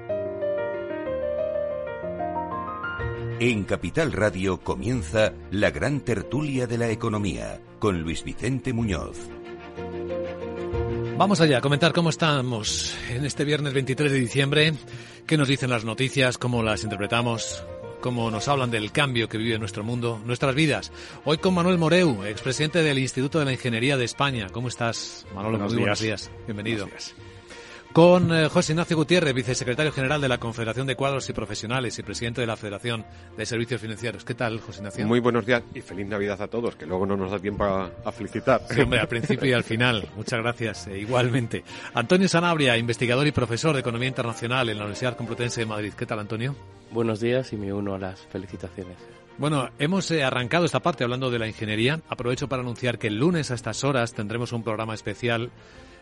[3.43, 9.17] En Capital Radio comienza la gran tertulia de la economía con Luis Vicente Muñoz.
[11.17, 14.73] Vamos allá a comentar cómo estamos en este viernes 23 de diciembre,
[15.25, 17.63] qué nos dicen las noticias, cómo las interpretamos,
[17.99, 20.91] cómo nos hablan del cambio que vive nuestro mundo, nuestras vidas.
[21.25, 24.49] Hoy con Manuel Moreu, expresidente del Instituto de la Ingeniería de España.
[24.51, 25.53] ¿Cómo estás, Manuel?
[25.53, 25.99] Buenos Muy días.
[25.99, 26.31] buenos días.
[26.45, 26.87] Bienvenido.
[27.93, 32.03] Con eh, José Ignacio Gutiérrez, vicesecretario general de la Confederación de Cuadros y Profesionales y
[32.03, 34.23] presidente de la Federación de Servicios Financieros.
[34.23, 35.05] ¿Qué tal, José Ignacio?
[35.05, 37.91] Muy buenos días y feliz Navidad a todos, que luego no nos da tiempo a,
[38.05, 38.61] a felicitar.
[38.69, 40.07] Sí, hombre, al principio y al final.
[40.15, 41.65] Muchas gracias, eh, igualmente.
[41.93, 45.91] Antonio Sanabria, investigador y profesor de Economía Internacional en la Universidad Complutense de Madrid.
[45.91, 46.55] ¿Qué tal, Antonio?
[46.91, 48.95] Buenos días y me uno a las felicitaciones.
[49.37, 51.99] Bueno, hemos eh, arrancado esta parte hablando de la ingeniería.
[52.07, 55.51] Aprovecho para anunciar que el lunes a estas horas tendremos un programa especial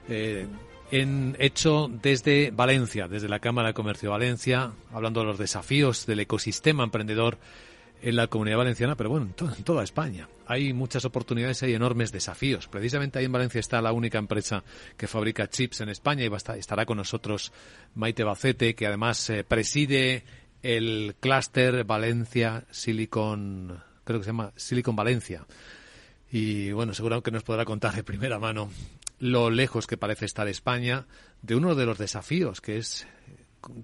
[0.07, 0.45] eh,
[0.91, 6.05] en, hecho desde Valencia, desde la Cámara de Comercio de Valencia, hablando de los desafíos
[6.05, 7.37] del ecosistema emprendedor
[8.01, 10.29] en la comunidad valenciana, pero bueno, en, to- en toda España.
[10.47, 12.67] Hay muchas oportunidades, hay enormes desafíos.
[12.67, 14.63] Precisamente ahí en Valencia está la única empresa
[14.95, 17.51] que fabrica chips en España y va estar- estará con nosotros
[17.95, 20.23] Maite Bacete, que además eh, preside
[20.63, 25.45] el clúster Valencia Silicon, creo que se llama Silicon Valencia.
[26.31, 28.69] Y bueno, seguro que nos podrá contar de primera mano
[29.19, 31.05] lo lejos que parece estar España
[31.41, 33.07] de uno de los desafíos, que es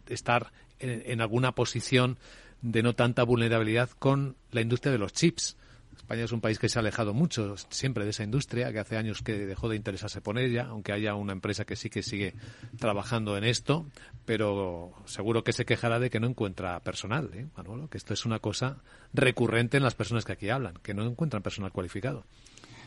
[0.08, 2.18] estar en, en alguna posición
[2.62, 5.58] de no tanta vulnerabilidad con la industria de los chips.
[5.96, 8.98] España es un país que se ha alejado mucho siempre de esa industria, que hace
[8.98, 12.34] años que dejó de interesarse por ella, aunque haya una empresa que sí que sigue
[12.78, 13.88] trabajando en esto,
[14.26, 17.88] pero seguro que se quejará de que no encuentra personal, ¿eh, Manolo?
[17.90, 18.78] Que esto es una cosa
[19.14, 22.26] recurrente en las personas que aquí hablan, que no encuentran personal cualificado.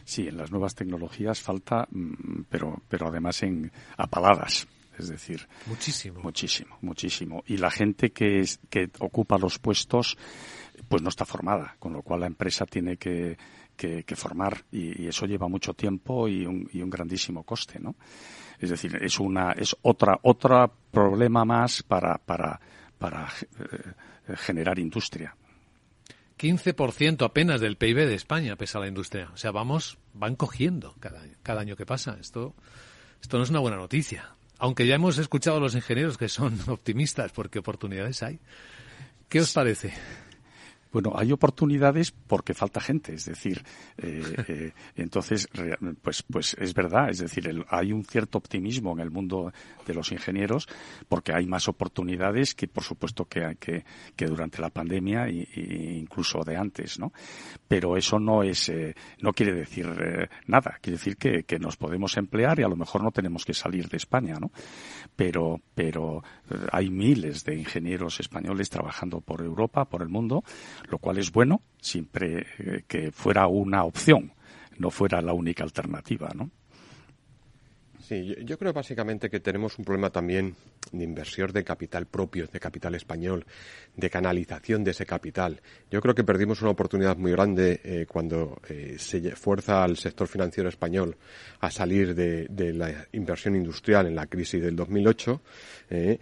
[0.09, 4.66] Sí, en las nuevas tecnologías falta, mm, pero, pero además en a paladas.
[4.99, 6.21] Es decir, Muchísimo.
[6.23, 7.42] muchísimo, muchísimo.
[7.47, 10.16] Y la gente que, es- que ocupa los puestos,
[10.88, 13.37] pues no está formada, con lo cual la empresa tiene que,
[13.77, 17.79] que, que formar y, y eso lleva mucho tiempo y un, y un grandísimo coste,
[17.79, 17.94] ¿no?
[18.59, 22.59] Es decir, es una, es otra, otra problema más para, para,
[22.99, 23.29] para
[23.61, 25.37] eh, generar industria.
[26.38, 29.31] 15% apenas del PIB de España pesa la industria.
[29.35, 32.16] O sea, vamos, van cogiendo cada, cada año que pasa.
[32.20, 32.55] Esto,
[33.20, 34.31] esto no es una buena noticia.
[34.59, 38.38] Aunque ya hemos escuchado a los ingenieros que son optimistas porque oportunidades hay.
[39.29, 39.92] ¿Qué os parece?
[40.92, 43.62] Bueno, hay oportunidades porque falta gente, es decir,
[43.98, 45.46] eh, eh, entonces,
[46.03, 49.53] pues, pues es verdad, es decir, el- hay un cierto optimismo en el mundo
[49.87, 50.66] de los ingenieros
[51.09, 53.85] porque hay más oportunidades que, por supuesto, que, que,
[54.16, 55.46] que durante la pandemia y
[55.98, 57.12] incluso de antes, ¿no?
[57.66, 61.77] Pero eso no es, eh, no quiere decir eh, nada, quiere decir que, que nos
[61.77, 64.51] podemos emplear y a lo mejor no tenemos que salir de España, ¿no?
[65.16, 70.44] Pero, pero eh, hay miles de ingenieros españoles trabajando por Europa, por el mundo,
[70.88, 74.32] lo cual es bueno siempre eh, que fuera una opción,
[74.78, 76.50] no fuera la única alternativa, ¿no?
[78.08, 80.54] Sí, yo, creo básicamente que tenemos un problema también
[80.92, 83.44] de inversión de capital propio, de capital español,
[83.94, 85.60] de canalización de ese capital.
[85.90, 90.26] Yo creo que perdimos una oportunidad muy grande eh, cuando eh, se fuerza al sector
[90.26, 91.18] financiero español
[91.60, 95.42] a salir de, de la inversión industrial en la crisis del 2008.
[95.90, 96.18] eh,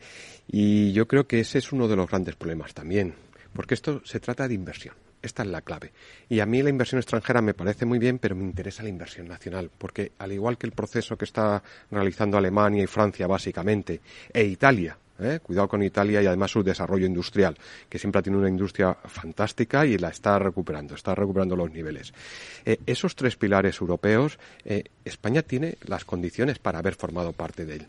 [0.49, 3.15] y yo creo que ese es uno de los grandes problemas también,
[3.57, 4.95] porque esto se trata de inversión.
[5.23, 5.93] esta es la clave.
[6.29, 9.27] Y a mí la inversión extranjera me parece muy bien, pero me interesa la inversión
[9.27, 14.01] nacional, porque al igual que el proceso que está realizando Alemania y Francia básicamente,
[14.33, 15.41] e Italia, ¿eh?
[15.43, 17.57] cuidado con Italia y además su desarrollo industrial,
[17.89, 22.13] que siempre ha tenido una industria fantástica y la está recuperando, está recuperando los niveles.
[22.65, 27.77] Eh, esos tres pilares europeos, eh, España tiene las condiciones para haber formado parte de
[27.77, 27.87] él.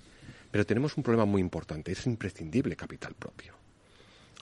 [0.49, 3.66] Pero tenemos un problema muy importante, es imprescindible capital propio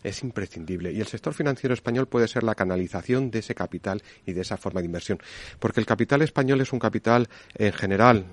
[0.04, 4.34] es imprescindible y el sector financiero español puede ser la canalización de ese capital y
[4.34, 5.20] de esa forma de inversión.
[5.60, 8.26] Porque el capital español es un capital en general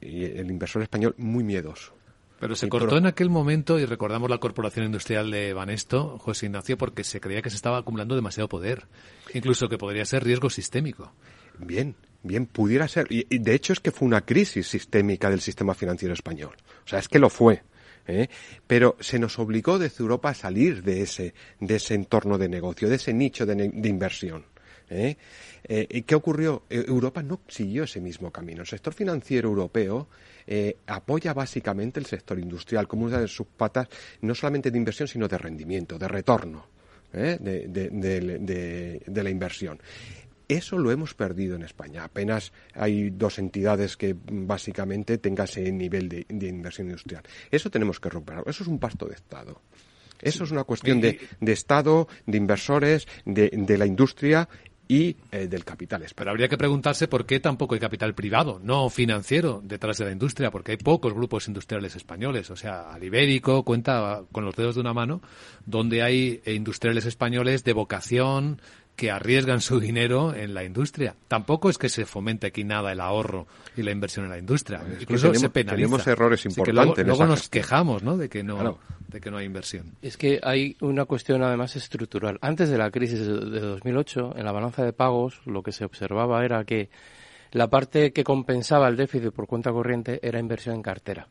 [0.00, 1.94] y el inversor español muy miedoso.
[2.38, 6.76] Pero se cortó en aquel momento, y recordamos la Corporación Industrial de Banesto, José Ignacio,
[6.76, 8.86] porque se creía que se estaba acumulando demasiado poder,
[9.32, 11.12] incluso que podría ser riesgo sistémico.
[11.58, 13.06] Bien, bien, pudiera ser.
[13.08, 16.54] Y, de hecho es que fue una crisis sistémica del sistema financiero español.
[16.84, 17.62] O sea, es que lo fue.
[18.06, 18.28] ¿Eh?
[18.66, 22.88] Pero se nos obligó desde Europa a salir de ese, de ese entorno de negocio,
[22.88, 24.44] de ese nicho de, inversión.
[24.88, 25.16] ¿eh?
[25.64, 26.64] Eh, ¿Y qué ocurrió?
[26.70, 28.62] Europa no siguió ese mismo camino.
[28.62, 30.08] El sector financiero europeo
[30.46, 33.88] eh, apoya básicamente el sector industrial como una de sus patas,
[34.20, 36.76] no solamente de inversión, sino de rendimiento, de retorno
[37.12, 37.38] ¿eh?
[37.40, 39.80] de, la inversión.
[40.48, 42.04] Eso lo hemos perdido en España.
[42.04, 47.24] Apenas hay dos entidades que básicamente tengan ese nivel de, inversión industrial.
[47.50, 48.44] Eso tenemos que recuperar.
[48.46, 49.60] Eso es un pasto de Estado.
[50.20, 54.48] Eso es una cuestión de, Estado, de inversores, de, la industria
[54.88, 58.88] y eh, del capital Pero habría que preguntarse por qué tampoco hay capital privado, no
[58.88, 62.50] financiero, detrás de la industria, porque hay pocos grupos industriales españoles.
[62.50, 65.20] O sea, Alibérico cuenta con los dedos de una mano,
[65.64, 68.60] donde hay eh, industriales españoles de vocación,
[68.96, 71.14] que arriesgan su dinero en la industria.
[71.28, 74.82] Tampoco es que se fomente aquí nada el ahorro y la inversión en la industria.
[74.98, 75.76] Incluso se penaliza.
[75.76, 77.06] Tenemos errores importantes.
[77.06, 78.16] luego, nos quejamos ¿no?
[78.16, 78.78] de, que no,
[79.08, 79.92] de que no hay inversión.
[80.00, 82.38] Es que hay una cuestión además estructural.
[82.40, 86.42] Antes de la crisis de 2008, en la balanza de pagos, lo que se observaba
[86.42, 86.88] era que
[87.52, 91.28] la parte que compensaba el déficit por cuenta corriente era inversión en cartera.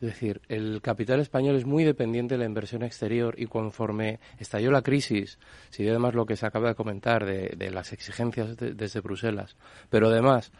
[0.00, 4.70] Es decir, el capital español es muy dependiente de la inversión exterior y conforme estalló
[4.70, 5.38] la crisis,
[5.70, 9.56] si ve además lo que se acaba de comentar de, las exigencias desde Bruselas,
[9.90, 10.52] pero además,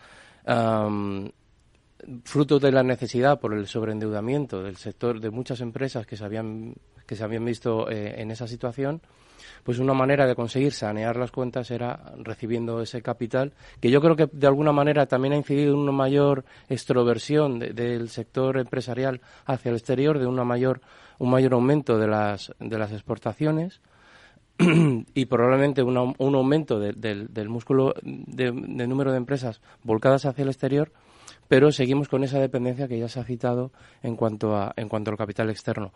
[2.24, 6.74] fruto de la necesidad por el sobreendeudamiento del sector de muchas empresas que se habían,
[7.06, 9.00] que se habían visto eh, en esa situación,
[9.62, 14.16] pues una manera de conseguir sanear las cuentas era recibiendo ese capital, que yo creo
[14.16, 19.70] que de alguna manera también ha incidido en una mayor extroversión del sector empresarial hacia
[19.70, 20.80] el exterior, de una mayor,
[21.18, 23.80] un mayor aumento de las, de las exportaciones
[24.58, 30.92] y probablemente un aumento del músculo de, de número de empresas volcadas hacia el exterior
[31.48, 35.10] pero seguimos con esa dependencia que ya se ha citado en cuanto a en cuanto
[35.10, 35.92] al capital externo.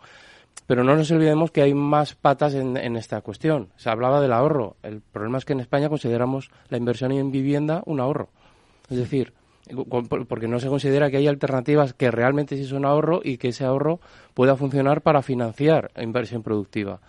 [0.71, 3.69] Pero no nos olvidemos que hay más patas en, esta cuestión.
[3.75, 4.77] Se hablaba del ahorro.
[4.83, 8.29] El problema es que en España consideramos la inversión en vivienda un ahorro.
[8.89, 9.33] Es decir,
[10.29, 13.65] porque no se considera que hay alternativas que realmente sí son ahorro y que ese
[13.65, 13.99] ahorro
[14.33, 17.01] pueda funcionar para financiar inversión productiva.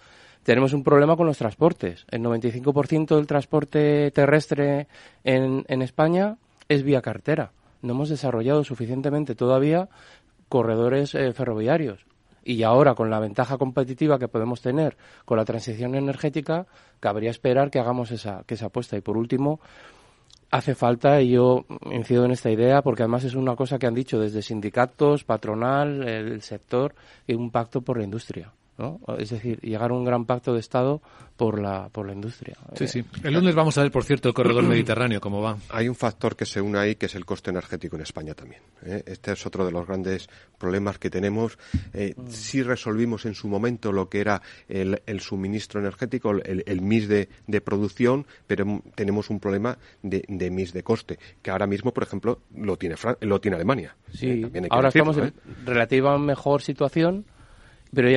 [0.42, 2.04] Tenemos un problema con los transportes.
[2.10, 4.88] El 95% del transporte terrestre
[5.22, 6.36] en, en España
[6.68, 7.52] es vía cartera.
[7.80, 9.88] No hemos desarrollado suficientemente todavía
[10.48, 12.06] corredores eh, ferroviarios
[12.44, 16.66] y ahora con la ventaja competitiva que podemos tener con la transición energética,
[17.00, 18.96] cabría esperar que hagamos esa, que esa apuesta.
[18.96, 19.60] Y por último,
[20.50, 23.94] hace falta, y yo incido en esta idea, porque además es una cosa que han
[23.94, 26.94] dicho desde sindicatos, patronal, el sector,
[27.26, 28.52] y un pacto por la industria.
[29.18, 31.00] Es decir, llegar a un gran pacto de Estado
[31.36, 32.56] por la, por la industria.
[32.74, 33.04] Sí, sí.
[33.22, 35.56] El lunes vamos a ver, por cierto, el corredor mediterráneo, cómo va.
[35.70, 38.62] Hay un factor que se une ahí, que es el coste energético en España también.
[38.84, 39.02] ¿eh?
[39.06, 41.58] Este es otro de los grandes problemas que tenemos.
[41.94, 47.08] Eh, si resolvimos en su momento lo que era el, suministro energético, el, el MIS
[47.08, 52.02] de, producción, pero tenemos un problema de, de MIS de coste, que ahora mismo, por
[52.02, 53.96] ejemplo, lo tiene, lo tiene Alemania.
[54.12, 54.66] Sí, ¿eh?
[54.70, 55.32] ahora estamos en
[55.64, 57.24] relativa mejor situación
[57.94, 58.08] pero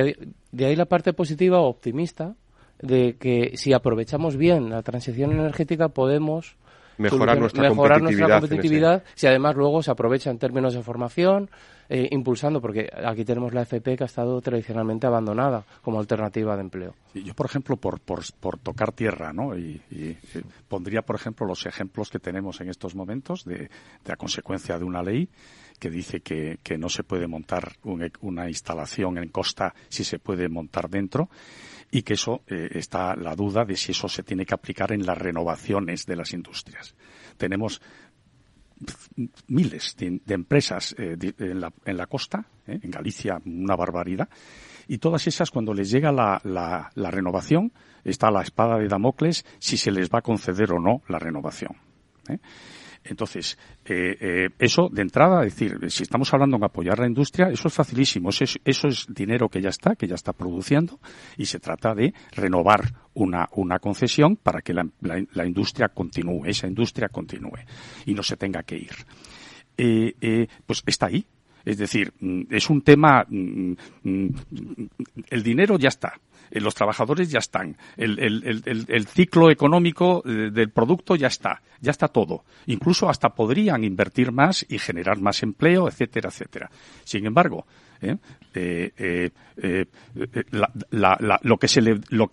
[0.52, 2.34] de ahí la parte positiva o optimista
[2.80, 6.56] de que si aprovechamos bien la transición energética podemos
[6.98, 11.50] mejorar nuestra competitividad, si además luego se aprovecha en términos de formación,
[11.88, 16.62] eh, impulsando, porque aquí tenemos la FP que ha estado tradicionalmente abandonada como alternativa de
[16.62, 16.94] empleo.
[17.14, 19.56] yo, por ejemplo, por, por, por tocar tierra, ¿no?
[19.56, 20.16] Y, eh,
[20.68, 23.68] pondría, por ejemplo, los ejemplos que tenemos en estos momentos de, de
[24.06, 25.28] la consecuencia de una ley
[25.78, 30.48] que dice que, que no se puede montar una instalación en costa si se puede
[30.48, 31.28] montar dentro
[31.90, 35.06] y que eso eh, está la duda de si eso se tiene que aplicar en
[35.06, 36.94] las renovaciones de las industrias.
[37.36, 37.80] Tenemos
[39.46, 44.28] miles de, empresas eh, en, la, en, la, costa, eh, en Galicia una barbaridad,
[44.88, 47.72] y todas esas cuando les llega la, la, la renovación,
[48.04, 51.76] está la espada de Damocles si se les va a conceder o no la renovación.
[53.08, 57.48] Entonces, eh, eh, eso de entrada, es decir, si estamos hablando en apoyar la industria,
[57.48, 58.30] eso es facilísimo.
[58.30, 61.00] Eso es, dinero que ya está, que ya está produciendo,
[61.36, 63.46] y se trata de renovar una,
[63.80, 67.58] concesión para que la industria continúe, esa industria continúe,
[68.06, 68.92] y no se tenga que ir.
[69.76, 71.26] Eh, eh, pues está ahí.
[71.66, 73.72] Es decir, mm, es un tema, mm,
[74.04, 74.28] mm,
[75.30, 76.14] el dinero ya está,
[76.48, 82.06] eh, los trabajadores ya están, el, ciclo económico eh, del producto ya está, ya está
[82.06, 82.44] todo.
[82.66, 86.70] Incluso hasta podrían invertir más y generar más empleo, etcétera, etcétera.
[87.02, 87.66] Sin embargo,
[90.90, 91.68] lo que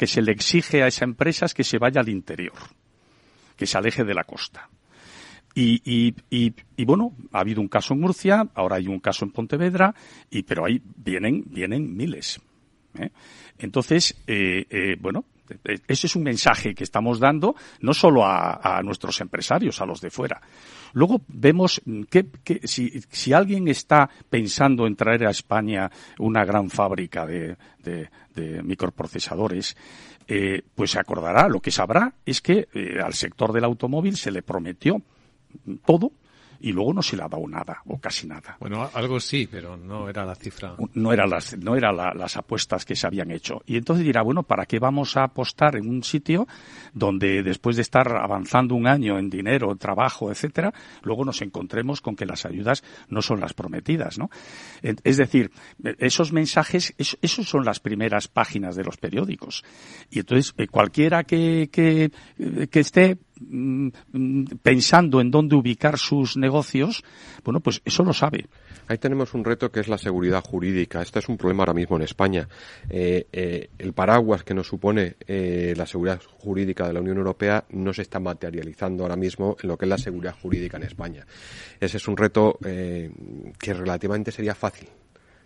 [0.07, 2.53] se le exige a esa empresa es que se vaya al interior,
[3.57, 4.69] que se aleje de la costa.
[5.55, 9.23] Y, y, y, y, bueno, ha habido un caso en Murcia, ahora hay un caso
[9.25, 9.93] en Pontevedra,
[10.31, 12.41] y, pero ahí vienen, vienen miles.
[12.97, 13.11] ¿eh?
[13.59, 15.25] Entonces, eh, eh, bueno,
[15.65, 19.85] eh, ese es un mensaje que estamos dando no solo a, a nuestros empresarios, a
[19.85, 20.41] los de fuera.
[20.93, 26.69] Luego vemos que, que si, si alguien está pensando en traer a España una gran
[26.69, 29.77] fábrica de, de- de microprocesadores,
[30.27, 34.31] eh, pues se acordará, lo que sabrá es que eh, al sector del automóvil se
[34.31, 35.01] le prometió
[35.85, 36.11] todo
[36.59, 38.55] y luego no se le ha dado nada o casi nada.
[38.57, 40.77] Bueno, algo sí, pero no era la cifra.
[40.93, 43.61] No eran las, no era la- las apuestas que se habían hecho.
[43.65, 46.47] Y entonces dirá, bueno, ¿para qué vamos a apostar en un sitio
[46.93, 52.15] donde después de estar avanzando un año en dinero, trabajo, etcétera, luego nos encontremos con
[52.15, 54.29] que las ayudas no son las prometidas, ¿no?
[54.81, 55.51] Es decir,
[55.99, 59.65] esos mensajes, es- esos son las primeras páginas de los periódicos.
[60.09, 63.17] Y entonces, eh, cualquiera que, que, eh, que esté
[64.61, 67.03] pensando en dónde ubicar sus negocios,
[67.43, 68.45] bueno, pues eso lo sabe.
[68.87, 71.01] Ahí tenemos un reto que es la seguridad jurídica.
[71.01, 72.47] Este es un problema ahora mismo en España.
[72.89, 77.63] Eh, eh, el paraguas que nos supone eh, la seguridad jurídica de la Unión Europea
[77.69, 81.25] no se está materializando ahora mismo en lo que es la seguridad jurídica en España.
[81.79, 84.87] Ese es un reto que relativamente sería fácil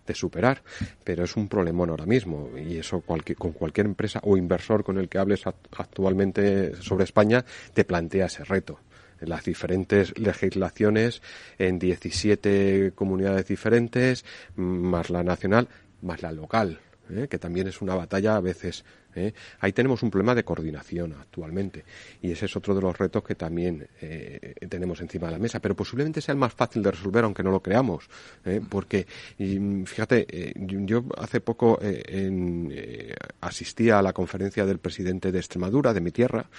[0.08, 0.64] de superar,
[1.04, 2.50] pero es un problemón ahora mismo.
[2.58, 7.04] Y eso cualquier- con cualquier empresa o inversor con el que hables act- actualmente sobre
[7.04, 8.80] España te plantea ese reto.
[9.20, 11.22] Las diferentes legislaciones
[11.58, 15.68] en 17 comunidades diferentes, más la nacional,
[16.02, 16.80] más la local,
[17.10, 17.28] ¿eh?
[17.30, 18.84] que también es una batalla a veces.
[19.16, 19.34] ¿eh?
[19.60, 21.84] Ahí tenemos un problema de coordinación actualmente
[22.22, 25.60] y ese es otro de los retos que también eh, tenemos encima de la mesa,
[25.60, 28.10] pero posiblemente sea el más fácil de resolver aunque no lo creamos,
[28.46, 28.62] ¿eh?
[28.68, 32.74] porque y, fíjate, eh, yo, hace poco en,
[33.42, 36.50] asistía a la conferencia del presidente de Extremadura, de mi tierra,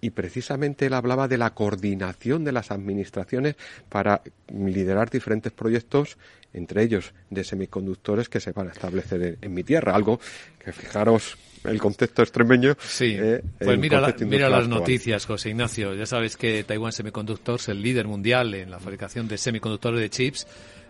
[0.00, 3.56] y precisamente él hablaba de la coordinación de las administraciones
[3.88, 6.18] para liderar diferentes proyectos,
[6.52, 10.18] entre ellos de semiconductores que se van a establecer en, en mi tierra, algo
[10.64, 12.76] que fijaros el contexto extremeño.
[12.80, 14.20] Sí, eh, pues mira, la- las
[14.62, 14.68] actual.
[14.68, 15.94] noticias, José Ignacio.
[15.94, 20.08] Ya sabes que Taiwan Semiconductor es el líder mundial en la fabricación de semiconductores de
[20.10, 20.46] chips.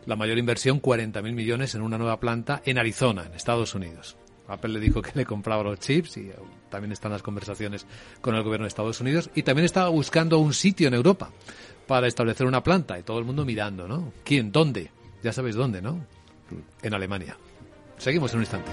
[0.07, 4.17] La mayor inversión, 40.000 millones en una nueva planta en Arizona, en Estados Unidos.
[4.47, 6.35] Apple le dijo que le compraba los chips y eh,
[6.71, 7.87] también están las conversaciones
[8.23, 9.29] con el gobierno de Estados Unidos.
[9.35, 11.31] Y también estaba buscando un sitio en Europa
[11.87, 14.13] para establecer una planta y todo el mundo mirando, ¿no?
[14.25, 14.53] ¿Quién?
[14.53, 14.91] ¿Dónde?
[15.23, 16.05] Ya sabéis dónde, ¿no?
[16.83, 17.37] En Alemania.
[17.99, 18.71] Seguimos en un instante.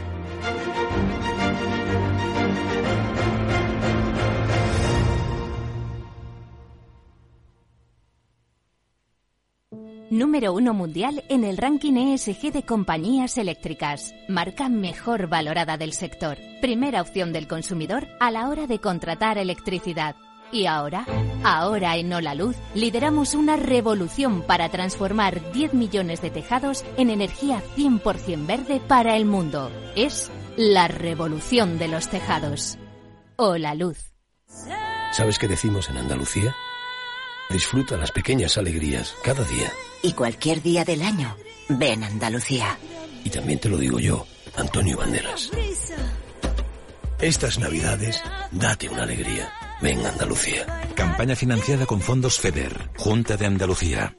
[10.11, 14.13] Número uno mundial en el ranking ESG de compañías eléctricas.
[14.29, 16.37] Marca mejor valorada del sector.
[16.61, 20.15] Primera opción del consumidor a la hora de contratar electricidad.
[20.51, 21.05] Y ahora,
[21.43, 27.61] ahora en Hola Luz, lideramos una revolución para transformar 10 millones de tejados en energía
[27.75, 29.71] 100% verde para el mundo.
[29.95, 32.77] Es la revolución de los tejados.
[33.35, 34.13] Hola Luz.
[35.11, 36.55] ¿Sabes qué decimos en Andalucía?
[37.49, 39.71] Disfruta las pequeñas alegrías cada día.
[40.01, 41.35] Y cualquier día del año,
[41.69, 42.77] ven Andalucía.
[43.23, 44.25] Y también te lo digo yo,
[44.55, 45.51] Antonio Banderas.
[47.19, 48.21] Estas navidades,
[48.51, 49.51] date una alegría.
[49.85, 50.65] Ven Andalucía.
[50.95, 54.17] Campaña financiada con fondos FEDER, Junta de Andalucía.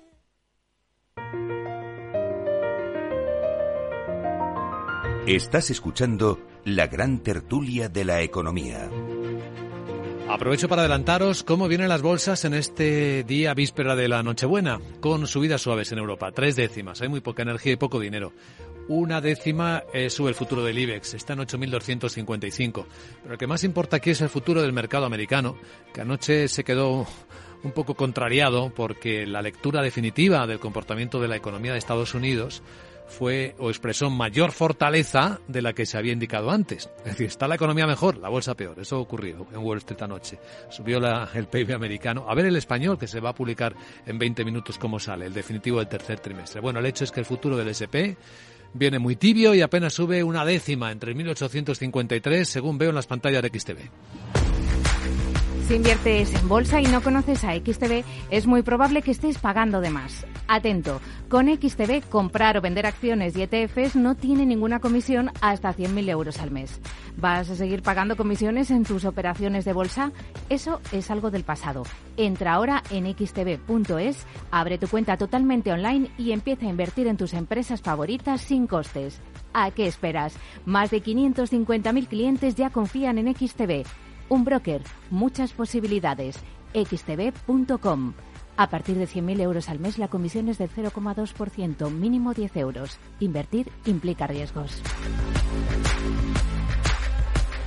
[5.27, 8.89] Estás escuchando la gran tertulia de la economía.
[10.29, 15.27] Aprovecho para adelantaros cómo vienen las bolsas en este día víspera de la Nochebuena, con
[15.27, 18.33] subidas suaves en Europa, tres décimas, hay muy poca energía y poco dinero.
[18.89, 22.87] Una décima eh, sube el futuro del IBEX, está en 8.255.
[23.23, 25.57] Pero lo que más importa aquí es el futuro del mercado americano,
[25.93, 27.05] que anoche se quedó
[27.65, 32.63] un poco contrariado porque la lectura definitiva del comportamiento de la economía de Estados Unidos
[33.09, 36.91] fue o expresó mayor fortaleza de la que se había indicado antes.
[36.99, 38.79] Es decir, está la economía mejor, la bolsa peor.
[38.79, 40.39] Eso ocurrió en Wall Street anoche.
[40.71, 42.27] Subió la, el PIB americano.
[42.29, 43.75] A ver el español, que se va a publicar
[44.07, 46.61] en 20 minutos cómo sale, el definitivo del tercer trimestre.
[46.61, 48.17] Bueno, el hecho es que el futuro del SP
[48.75, 53.43] viene muy tibio y apenas sube una décima entre 1853, según veo en las pantallas
[53.43, 54.46] de XTV.
[55.67, 59.81] Si inviertes en bolsa y no conoces a XTB, es muy probable que estés pagando
[59.81, 60.25] de más.
[60.47, 66.09] Atento, con XTB comprar o vender acciones y ETFs no tiene ninguna comisión hasta 100.000
[66.09, 66.81] euros al mes.
[67.17, 70.13] ¿Vas a seguir pagando comisiones en tus operaciones de bolsa?
[70.51, 71.83] Eso es algo del pasado.
[72.17, 77.35] Entra ahora en xtb.es, abre tu cuenta totalmente online y empieza a invertir en tus
[77.35, 79.21] empresas favoritas sin costes.
[79.53, 80.37] ¿A qué esperas?
[80.65, 83.85] Más de 550.000 clientes ya confían en XTB.
[84.29, 86.37] Un broker, muchas posibilidades.
[86.75, 88.15] xtb.com.
[88.57, 92.99] A partir de 100.000 euros al mes la comisión es del 0,2%, mínimo 10 euros.
[93.21, 94.83] Invertir implica riesgos.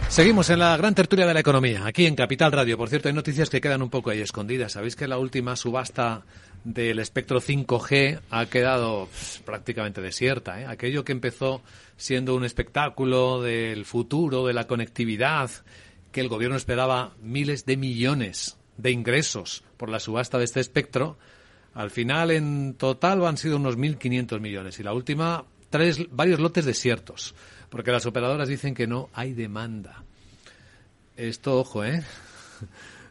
[0.10, 2.80] Seguimos en la gran tertulia de la economía, aquí en Capital Radio.
[2.80, 4.72] Por cierto, hay noticias que quedan un poco ahí escondidas.
[4.72, 6.24] Sabéis que la última subasta
[6.64, 9.08] del espectro 5G ha quedado
[9.46, 10.60] prácticamente desierta.
[10.60, 10.66] ¿eh?
[10.66, 11.62] Aquello que empezó
[11.96, 15.52] siendo un espectáculo del futuro, de la conectividad,
[16.12, 21.18] que el gobierno esperaba miles de millones de ingresos por la subasta de este espectro,
[21.74, 26.66] al final en total han sido unos 1.500 millones y la última tres varios lotes
[26.66, 27.36] desiertos,
[27.70, 30.04] porque las operadoras dicen que no hay demanda.
[31.16, 32.04] Esto, ojo, ¿eh?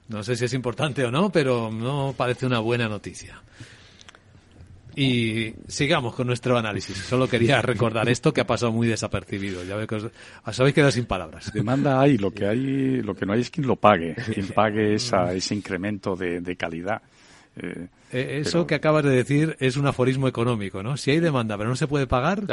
[0.08, 3.42] No sé si es importante o no, pero no parece una buena noticia.
[4.98, 6.96] Y sigamos con nuestro análisis.
[6.96, 9.62] Solo quería recordar esto que ha pasado muy desapercibido.
[9.62, 10.04] Ya veo que os,
[10.44, 11.52] os habéis quedado sin palabras.
[11.52, 14.94] Demanda hay, lo que hay, lo que no hay es quien lo pague, quien pague
[14.94, 17.00] esa, ese incremento de, de calidad.
[17.54, 20.96] Eh, eh, eso que acabas de decir es un aforismo económico, ¿no?
[20.96, 22.44] Si hay demanda pero no se puede pagar,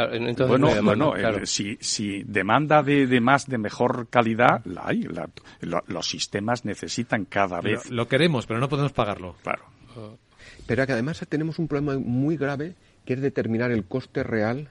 [0.48, 5.02] bueno, bueno eh, si, si, demanda de, de, más, de mejor calidad, la hay.
[5.02, 5.30] La,
[5.62, 7.89] lo, los sistemas necesitan cada vez.
[7.89, 9.36] Lo, lo, queremos, pero no podemos pagarlo.
[9.41, 9.64] Claro.
[10.68, 14.70] Pero que además tenemos un problema muy grave que es determinar el coste real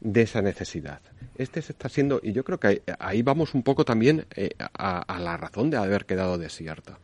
[0.00, 1.00] de esa necesidad.
[1.36, 4.98] Este se está siendo, y yo creo que ahí, vamos un poco también eh, a,
[5.00, 6.98] a, la razón de haber quedado desierto.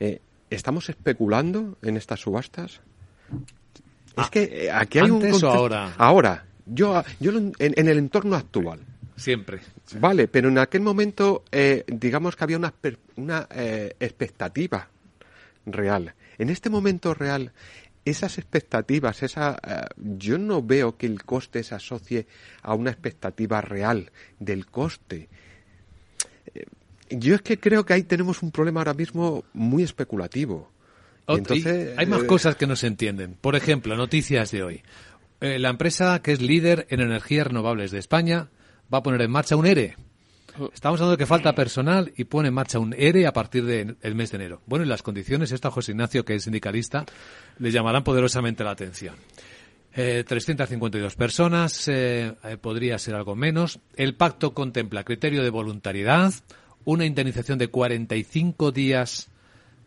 [0.00, 2.80] Eh, ¿Estamos especulando en estas subastas?
[4.16, 5.48] Ah, es que eh, aquí hay ¿Antes un concepto...
[5.48, 5.94] o ahora?
[5.96, 6.44] Ahora.
[6.66, 8.80] Yo, yo en, en, el entorno actual.
[9.16, 9.60] Siempre.
[9.98, 12.72] Vale, pero en aquel momento, eh, digamos que había una,
[13.16, 14.88] una eh, expectativa
[15.66, 16.14] real.
[16.38, 17.52] En este momento real,
[18.04, 22.26] esas expectativas, esa, uh, yo no veo que el coste se asocie
[22.62, 25.28] a una expectativa real del coste.
[26.54, 26.64] Eh,
[27.10, 30.70] yo es que creo que ahí tenemos un problema ahora mismo muy especulativo.
[31.28, 33.36] Y entonces, hay más eh, cosas que no se entienden.
[33.40, 34.82] Por ejemplo, noticias de hoy.
[35.40, 38.48] Eh, la empresa que es líder en energías renovables de España
[38.92, 39.96] va a poner en marcha un ERE
[40.74, 43.96] Estamos hablando de que falta personal y pone en marcha un ERE a partir del
[43.98, 44.60] de mes de enero.
[44.66, 47.06] Bueno, y las condiciones, esto a José Ignacio, que es sindicalista,
[47.58, 49.14] le llamarán poderosamente la atención.
[49.94, 53.80] Eh, 352 personas, eh, eh, podría ser algo menos.
[53.96, 56.34] El pacto contempla criterio de voluntariedad,
[56.84, 59.28] una indemnización de 45 días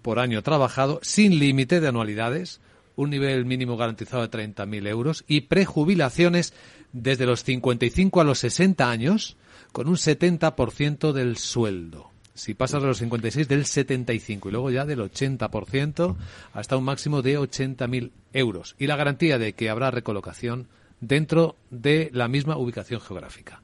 [0.02, 2.60] por año trabajado, sin límite de anualidades,
[2.96, 6.54] un nivel mínimo garantizado de 30.000 euros y prejubilaciones
[6.92, 9.38] desde los 55 a los 60 años
[9.76, 12.10] con un 70% del sueldo.
[12.34, 16.16] Si pasas de los 56, del 75 y luego ya del 80%
[16.54, 18.78] hasta un máximo de 80.000 euros.
[18.80, 20.70] Y la garantía de que habrá recolocación
[21.02, 23.62] dentro de la misma ubicación geográfica.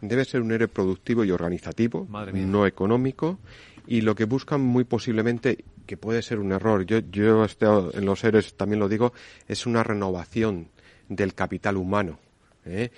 [0.00, 3.38] Debe ser un ERE productivo y organizativo, no económico,
[3.86, 7.46] y lo que buscan muy posiblemente, que puede ser un error, yo, yo
[7.94, 9.12] en los ERES también lo digo,
[9.46, 10.70] es una renovación
[11.08, 12.18] del capital humano.
[12.66, 12.90] ¿eh?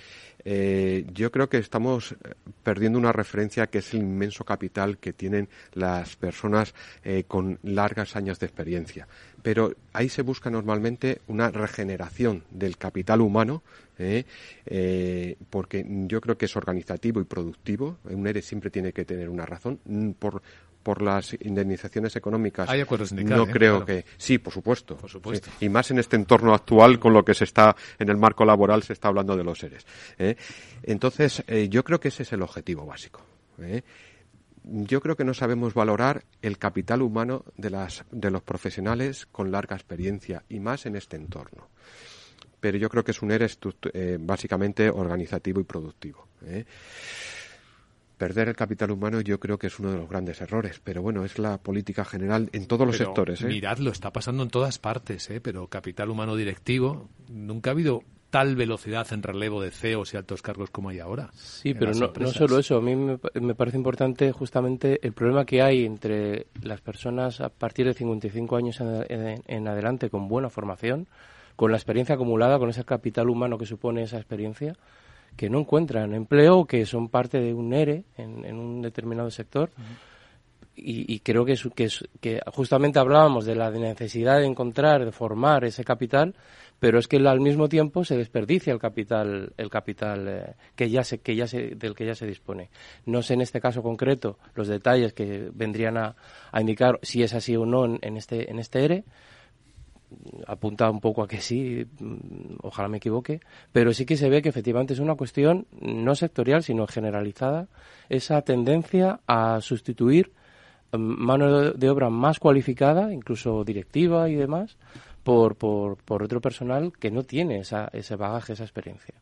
[0.49, 2.15] Eh, yo creo que estamos
[2.63, 6.73] perdiendo una referencia que es el inmenso capital que tienen las personas
[7.03, 9.09] eh, con largas años de experiencia.
[9.41, 13.61] Pero ahí se busca normalmente una regeneración del capital humano,
[13.99, 14.23] ¿eh?
[14.65, 17.97] Eh, porque yo creo que es organizativo y productivo.
[18.05, 19.79] Un ERE siempre tiene que tener una razón.
[20.17, 20.41] Por,
[20.87, 22.69] por las indemnizaciones económicas.
[22.69, 23.51] Hay acuerdo sindical, no ¿eh?
[23.51, 23.85] creo claro.
[23.85, 24.95] que sí, por supuesto.
[24.95, 25.49] Por supuesto.
[25.59, 25.65] Sí.
[25.65, 28.83] Y más en este entorno actual con lo que se está en el marco laboral
[28.83, 29.85] se está hablando de los seres.
[30.17, 30.37] ¿eh?
[30.83, 33.19] Entonces, eh, yo creo que ese es el objetivo básico.
[34.63, 39.51] Yo creo que no sabemos valorar el capital humano de, las, de los profesionales con
[39.51, 41.67] larga experiencia y más en este entorno.
[42.61, 43.49] Pero yo creo que es un ERE
[43.91, 46.29] eh, básicamente organizativo y productivo.
[46.45, 46.63] ¿eh?
[48.17, 51.23] Perder el capital humano yo creo que es uno de los grandes errores, pero bueno,
[51.23, 53.41] es la política general en todos los pero, sectores.
[53.41, 53.47] ¿eh?
[53.47, 55.39] Miradlo, está pasando en todas partes, ¿eh?
[55.41, 60.41] pero capital humano directivo, nunca ha habido tal velocidad en relevo de CEOs y altos
[60.41, 61.29] cargos como hay ahora.
[61.33, 62.77] Sí, pero no, no, solo eso.
[62.77, 67.49] A mí me, me, parece importante justamente el problema que hay entre las personas a
[67.49, 71.07] partir de 55 años en, en, adelante con buena formación,
[71.55, 74.75] con la experiencia acumulada, con ese capital humano que supone esa experiencia,
[75.35, 79.69] que no encuentran empleo, que son parte de un ERE en, en un determinado sector.
[80.75, 81.57] Y, y, creo que,
[82.21, 86.35] que, justamente hablábamos de la necesidad de encontrar, de formar ese capital,
[86.79, 91.03] pero es que al mismo tiempo se desperdicia el capital, el capital eh, que ya
[91.03, 92.69] se, que ya se, del que ya se dispone.
[93.05, 96.15] No sé en este caso concreto los detalles que vendrían a,
[96.51, 99.03] a indicar si es así o no en, en, este, en este ERE,
[100.47, 103.39] apunta un poco a que sí, mm, ojalá me equivoque,
[103.71, 107.67] pero sí que se ve que efectivamente es una cuestión no sectorial, sino generalizada,
[108.09, 110.31] esa tendencia a sustituir
[110.91, 114.77] mm, mano de obra más cualificada, incluso directiva y demás,
[115.23, 119.15] por, por, otro personal que no tiene esa, ese bagaje, esa experiencia.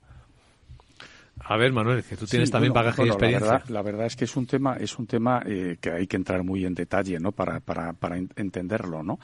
[1.40, 3.48] A ver, Manuel, que tú tienes sí, también bueno, bagaje bueno, y experiencia.
[3.48, 6.08] La verdad, la verdad, es que es un tema, es un tema eh, que hay
[6.08, 7.32] que entrar muy en detalle, ¿no?
[7.34, 9.20] Para, para, para entenderlo, ¿no?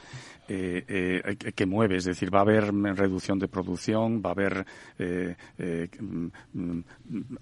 [0.48, 4.66] Eh, eh, que mueve, es decir, va a haber reducción de producción, va a haber
[5.00, 5.90] eh, eh,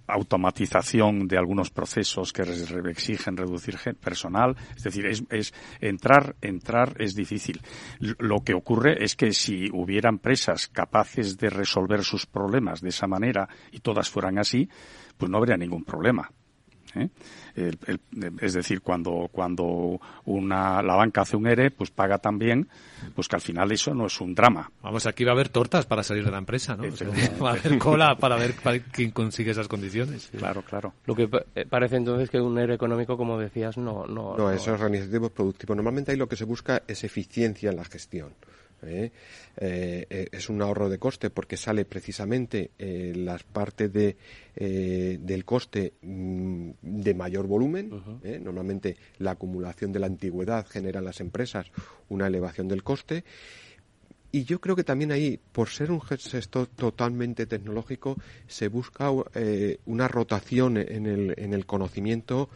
[0.05, 7.15] automatización de algunos procesos que exigen reducir personal, es decir, es, es entrar, entrar es
[7.15, 7.59] difícil.
[7.99, 13.07] Lo que ocurre es que si hubiera empresas capaces de resolver sus problemas de esa
[13.07, 14.59] manera y todas fueran así,
[15.18, 16.30] pues no habría ningún problema.
[16.95, 17.07] ¿Eh?
[17.55, 17.99] El, el,
[18.41, 22.68] es decir, cuando, cuando una, la banca hace un ERE, pues paga también,
[23.14, 24.72] pues que al final eso no es un drama.
[24.82, 26.88] Vamos, aquí va a haber tortas para salir de la empresa, ¿no?
[26.88, 27.07] O sea,
[27.41, 30.32] va a haber cola para ver para quién consigue esas condiciones.
[30.36, 30.93] Claro, claro.
[31.05, 34.07] Lo que parece entonces que un ERE económico, como decías, no...
[34.07, 35.76] No, no, no eso es organizativo productivo.
[35.76, 38.34] Normalmente ahí lo que se busca es eficiencia en la gestión.
[38.84, 39.11] ¿Eh?
[39.57, 44.17] Eh, es un ahorro de coste porque sale precisamente eh, las partes de,
[44.55, 47.93] eh, del coste mm, de mayor volumen.
[47.93, 48.39] Uh -huh.
[48.39, 51.67] Normalmente la acumulación de la antigüedad genera en las empresas
[52.09, 53.23] una elevación del coste.
[54.32, 58.15] Y yo creo que también ahí, por ser un sector totalmente tecnológico,
[58.45, 59.09] se busca
[59.86, 62.47] una rotación en el, en el conocimiento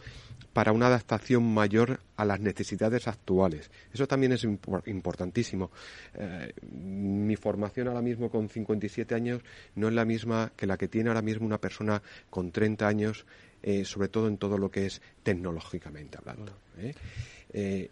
[0.54, 3.70] para una adaptación mayor a las necesidades actuales.
[3.92, 5.70] Eso también es impor importantísimo.
[6.14, 9.42] Eh, mi formación ahora mismo con 57 años
[9.74, 12.00] no es la misma que la que tiene ahora mismo una persona
[12.30, 13.26] con 30 años,
[13.62, 16.52] eh, sobre todo en todo lo que es tecnológicamente hablando.
[16.78, 17.90] ¿eh?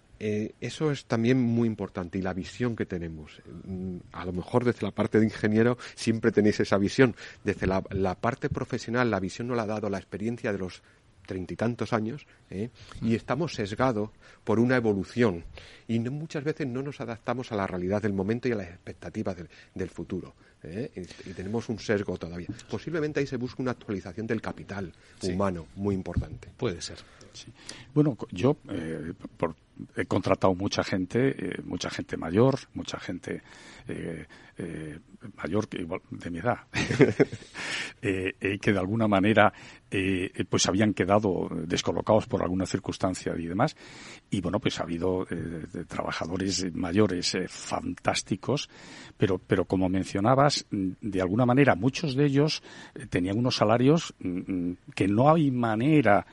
[0.60, 3.42] Eso es también muy importante y la visión que tenemos.
[3.64, 7.16] Mm, a lo mejor desde la parte de ingeniero siempre tenéis esa visión.
[7.42, 10.84] Desde la, la parte profesional la visión no la ha dado la experiencia de los
[11.26, 12.70] treinta y tantos años ¿eh?
[13.00, 14.10] y estamos sesgados
[14.44, 15.44] por una evolución
[15.88, 18.68] y no, muchas veces no nos adaptamos a la realidad del momento y a las
[18.68, 20.90] expectativas del, del futuro ¿eh?
[20.94, 25.32] y, y, tenemos un sesgo todavía posiblemente ahí se busca una actualización del capital sí.
[25.32, 26.98] humano muy importante puede ser
[27.32, 27.52] sí.
[27.94, 29.54] bueno yo eh, por,
[29.96, 33.42] he contratado mucha gente mucha gente mayor mucha gente
[34.62, 34.98] eh,
[35.42, 36.58] mayor que igual de mi edad.
[38.04, 39.52] Eh, eh, que de alguna manera
[40.48, 43.76] pues habían quedado descolocados por alguna circunstancia y demás.
[44.28, 48.68] Y bueno pues ha habido de trabajadores mayores fantásticos
[49.16, 52.62] pero pero como mencionabas de alguna manera muchos de ellos
[53.08, 56.26] tenían unos salarios mm, que no hay manera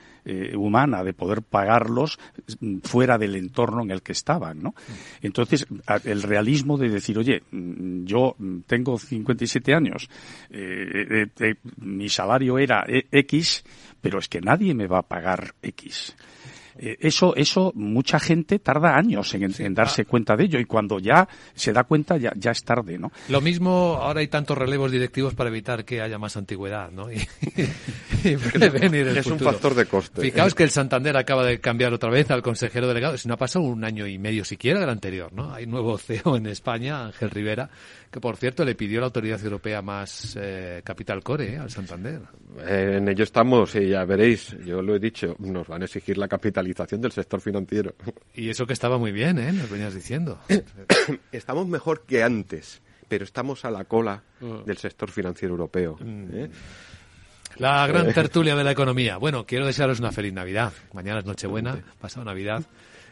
[0.56, 2.18] humana de poder pagarlos
[2.60, 4.74] mm, fuera del entorno en el que estaban, ¿no?
[5.22, 5.68] Entonces,
[6.04, 8.36] el realismo de decir, oye, mm, yo
[8.68, 10.10] tengo 57 años,
[10.50, 13.64] eh, eh, eh, mi salario era X,
[14.02, 16.16] pero es que nadie me va a pagar X.
[16.82, 20.98] Eh, eso, eso mucha gente tarda años en, en darse cuenta de ello y cuando
[21.00, 23.12] ya se da cuenta ya, ya es tarde, ¿no?
[23.28, 27.12] Lo mismo, ahora hay tantos relevos directivos para evitar que haya más antigüedad, ¿no?
[27.12, 27.18] Y,
[28.24, 29.50] y prevenir el es futuro.
[29.50, 30.22] un factor de coste.
[30.22, 33.18] Fijaos que el Santander acaba de cambiar otra vez al consejero delegado.
[33.18, 35.54] Si no ha pasado un año y medio siquiera del anterior, ¿no?
[35.54, 37.70] Hay nuevo CEO en España, Ángel Rivera,
[38.12, 41.58] que por cierto le pidió la autoridad europea más eh, capital core ¿eh?
[41.58, 42.22] al Santander.
[42.60, 46.18] Eh, en ello estamos y ya veréis, yo lo he dicho, nos van a exigir
[46.18, 47.94] la capitalización del sector financiero.
[48.34, 49.52] Y eso que estaba muy bien, ¿eh?
[49.52, 50.40] Nos venías diciendo.
[51.32, 54.64] estamos mejor que antes, pero estamos a la cola mm.
[54.66, 55.98] del sector financiero europeo.
[56.02, 56.50] ¿eh?
[57.58, 59.18] La gran tertulia de la economía.
[59.18, 60.72] Bueno, quiero desearos una feliz Navidad.
[60.94, 62.64] Mañana es Nochebuena, pasado Navidad.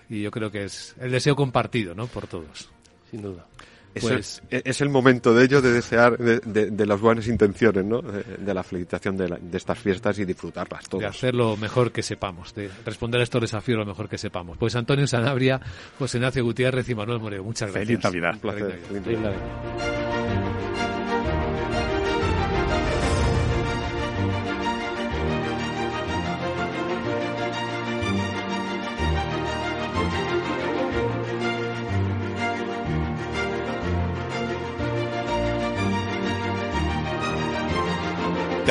[0.10, 2.08] Y yo creo que es el deseo compartido, ¿no?
[2.08, 2.70] Por todos.
[3.12, 3.45] Sin duda.
[4.02, 7.86] Pues, es, es, el momento de ello, de desear, de, de, de las buenas intenciones,
[7.86, 8.02] ¿no?
[8.02, 11.02] De, de la felicitación de, la, de, estas fiestas y disfrutarlas todos.
[11.02, 14.58] De hacer lo mejor que sepamos, de responder a estos desafíos lo mejor que sepamos.
[14.58, 15.60] Pues Antonio Sanabria,
[15.98, 17.88] José Ignacio Gutiérrez y Manuel Moreo, muchas gracias.
[17.88, 18.34] Feliz Navidad.
[18.34, 18.80] Un placer.
[18.88, 19.04] Feliz Navidad.
[19.04, 20.47] Feliz Navidad.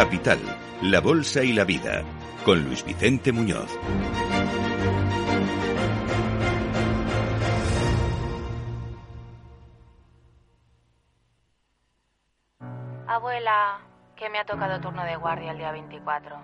[0.06, 0.38] Capital,
[0.82, 2.04] la Bolsa y la Vida,
[2.44, 3.76] con Luis Vicente Muñoz.
[13.08, 13.80] Abuela,
[14.14, 16.36] que me ha tocado turno de guardia el día 24.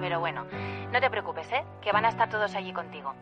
[0.00, 0.44] Pero bueno,
[0.92, 1.64] no te preocupes, ¿eh?
[1.80, 3.14] Que van a estar todos allí contigo.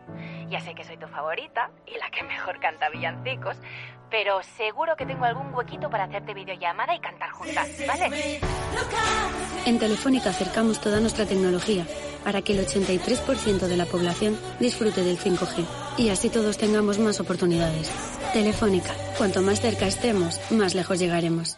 [0.49, 3.61] Ya sé que soy tu favorita y la que mejor canta villancicos,
[4.09, 8.39] pero seguro que tengo algún huequito para hacerte videollamada y cantar juntas, ¿vale?
[9.65, 11.85] En Telefónica acercamos toda nuestra tecnología
[12.23, 15.65] para que el 83% de la población disfrute del 5G
[15.97, 17.91] y así todos tengamos más oportunidades.
[18.33, 21.57] Telefónica, cuanto más cerca estemos, más lejos llegaremos.